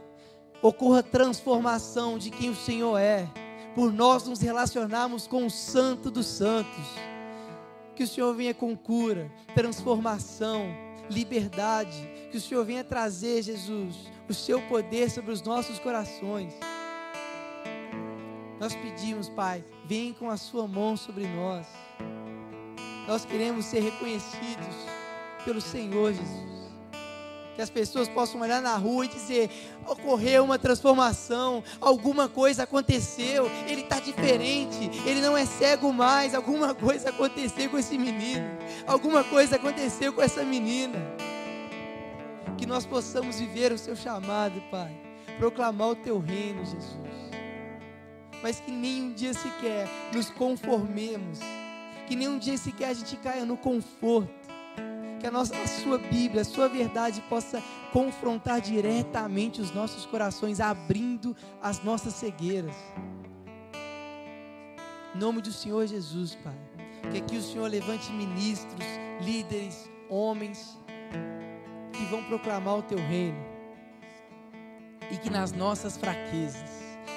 ocorra 0.62 1.03
transformação 1.03 2.17
de 2.17 2.29
quem 2.29 2.49
o 2.49 2.55
Senhor 2.55 2.97
é, 2.97 3.27
por 3.75 3.91
nós 3.91 4.25
nos 4.27 4.41
relacionarmos 4.41 5.27
com 5.27 5.45
o 5.45 5.51
Santo 5.51 6.10
dos 6.10 6.27
Santos. 6.27 6.86
Que 7.95 8.03
o 8.03 8.08
Senhor 8.08 8.34
venha 8.34 8.53
com 8.53 8.75
cura, 8.75 9.32
transformação, 9.53 10.67
liberdade, 11.10 12.10
que 12.32 12.38
o 12.38 12.41
Senhor 12.41 12.63
venha 12.63 12.84
trazer, 12.84 13.41
Jesus, 13.41 13.95
o 14.28 14.34
seu 14.34 14.62
poder 14.63 15.10
sobre 15.10 15.32
os 15.32 15.41
nossos 15.41 15.80
corações. 15.80 16.54
Nós 18.60 18.76
pedimos, 18.76 19.30
Pai, 19.30 19.63
vem 19.86 20.13
com 20.13 20.30
a 20.30 20.38
sua 20.38 20.67
mão 20.67 20.98
sobre 20.98 21.26
nós. 21.28 21.65
Nós 23.08 23.26
queremos 23.26 23.65
ser 23.65 23.80
reconhecidos 23.80 24.76
pelo 25.43 25.62
Senhor 25.62 26.13
Jesus. 26.13 26.48
Que 27.60 27.63
as 27.63 27.69
pessoas 27.69 28.08
possam 28.08 28.39
olhar 28.39 28.62
na 28.62 28.78
rua 28.78 29.04
e 29.04 29.10
dizer: 29.10 29.50
ocorreu 29.86 30.45
uma 30.45 30.58
transformação, 30.58 31.62
alguma 31.82 32.30
coisa 32.30 32.63
aconteceu, 32.63 33.52
ele 33.67 33.82
está 33.82 34.00
diferente, 34.00 34.89
ele 35.06 35.19
não 35.19 35.38
é 35.38 35.45
cego 35.45 35.91
mais. 35.91 36.34
Alguma 36.34 36.74
coisa 36.74 37.10
aconteceu 37.10 37.69
com 37.69 37.78
esse 37.78 37.98
menino, 37.98 38.45
alguma 38.88 39.26
coisa 39.26 39.58
aconteceu 39.58 40.13
com 40.13 40.22
essa 40.22 40.41
menina 40.41 40.98
que 42.58 42.65
nós 42.65 42.86
possamos 42.86 43.41
viver 43.41 43.74
o 43.74 43.78
seu 43.78 43.93
chamado, 43.93 44.62
Pai, 44.72 44.95
proclamar 45.38 45.89
o 45.89 45.95
teu 45.98 46.17
reino, 46.17 46.63
Jesus. 46.63 46.95
Mas 48.41 48.62
que 48.62 48.72
nenhum 48.72 49.12
dia 49.12 49.34
sequer 49.34 49.86
nos 50.13 50.30
conformemos, 50.30 51.39
que 52.08 52.15
nenhum 52.15 52.39
dia 52.39 52.58
sequer 52.58 52.91
a 52.91 52.93
gente 52.93 53.17
caia 53.17 53.43
no 53.43 53.58
conforto, 53.58 54.38
que 55.19 55.27
a, 55.27 55.32
nossa, 55.32 55.55
a 55.55 55.67
sua 55.67 55.97
Bíblia, 55.97 56.41
a 56.41 56.45
sua 56.45 56.69
verdade 56.69 57.21
possa 57.29 57.62
confrontar 57.91 58.62
diretamente 58.62 59.62
os 59.62 59.71
nossos 59.71 60.05
corações, 60.05 60.60
abrindo 60.60 61.36
as 61.62 61.84
nossas 61.84 62.13
cegueiras. 62.13 62.75
Em 65.13 65.19
nome 65.19 65.41
do 65.41 65.51
Senhor 65.51 65.86
Jesus, 65.86 66.36
Pai. 66.36 66.58
Que 67.12 67.17
aqui 67.17 67.38
o 67.38 67.41
Senhor 67.41 67.67
levante 67.69 68.12
ministros, 68.12 68.86
líderes, 69.21 69.89
homens, 70.10 70.77
que 71.91 72.05
vão 72.05 72.23
proclamar 72.23 72.77
o 72.77 72.84
teu 72.84 72.97
reino. 72.97 73.43
E 75.12 75.17
que 75.17 75.29
nas 75.29 75.51
nossas 75.51 75.97
fraquezas, 75.97 76.69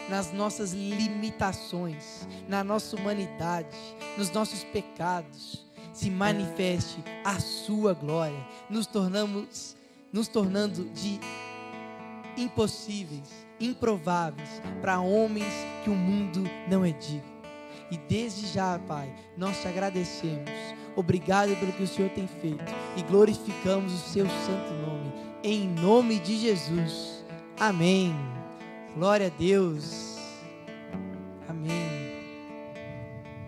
nas 0.09 0.33
nossas 0.33 0.73
limitações, 0.73 2.27
na 2.49 2.65
nossa 2.65 2.97
humanidade, 2.97 3.77
nos 4.17 4.31
nossos 4.31 4.65
pecados, 4.65 5.65
se 5.93 6.11
manifeste 6.11 7.03
a 7.25 7.39
sua 7.41 7.95
glória, 7.95 8.47
nos 8.69 8.87
tornamos 8.87 9.77
nos 10.13 10.29
tornando 10.29 10.85
de 10.91 11.19
impossíveis, 12.37 13.47
improváveis 13.59 14.61
para 14.81 15.01
homens 15.01 15.53
que 15.83 15.91
o 15.91 15.95
mundo 15.95 16.43
não 16.69 16.85
é 16.85 16.93
digno. 16.93 17.33
E 17.91 17.97
desde 17.97 18.47
já, 18.47 18.79
Pai, 18.79 19.15
nós 19.37 19.61
te 19.61 19.69
agradecemos. 19.69 20.51
Obrigado 20.95 21.57
pelo 21.57 21.73
que 21.73 21.83
o 21.83 21.89
Senhor 21.89 22.11
tem 22.11 22.27
feito 22.27 22.73
e 22.97 23.03
glorificamos 23.03 23.93
o 23.93 24.11
seu 24.11 24.27
santo 24.27 24.75
nome. 24.87 25.13
Em 25.43 25.67
nome 25.67 26.19
de 26.19 26.39
Jesus. 26.39 27.25
Amém. 27.59 28.15
Glória 28.95 29.27
a 29.27 29.31
Deus. 29.31 30.12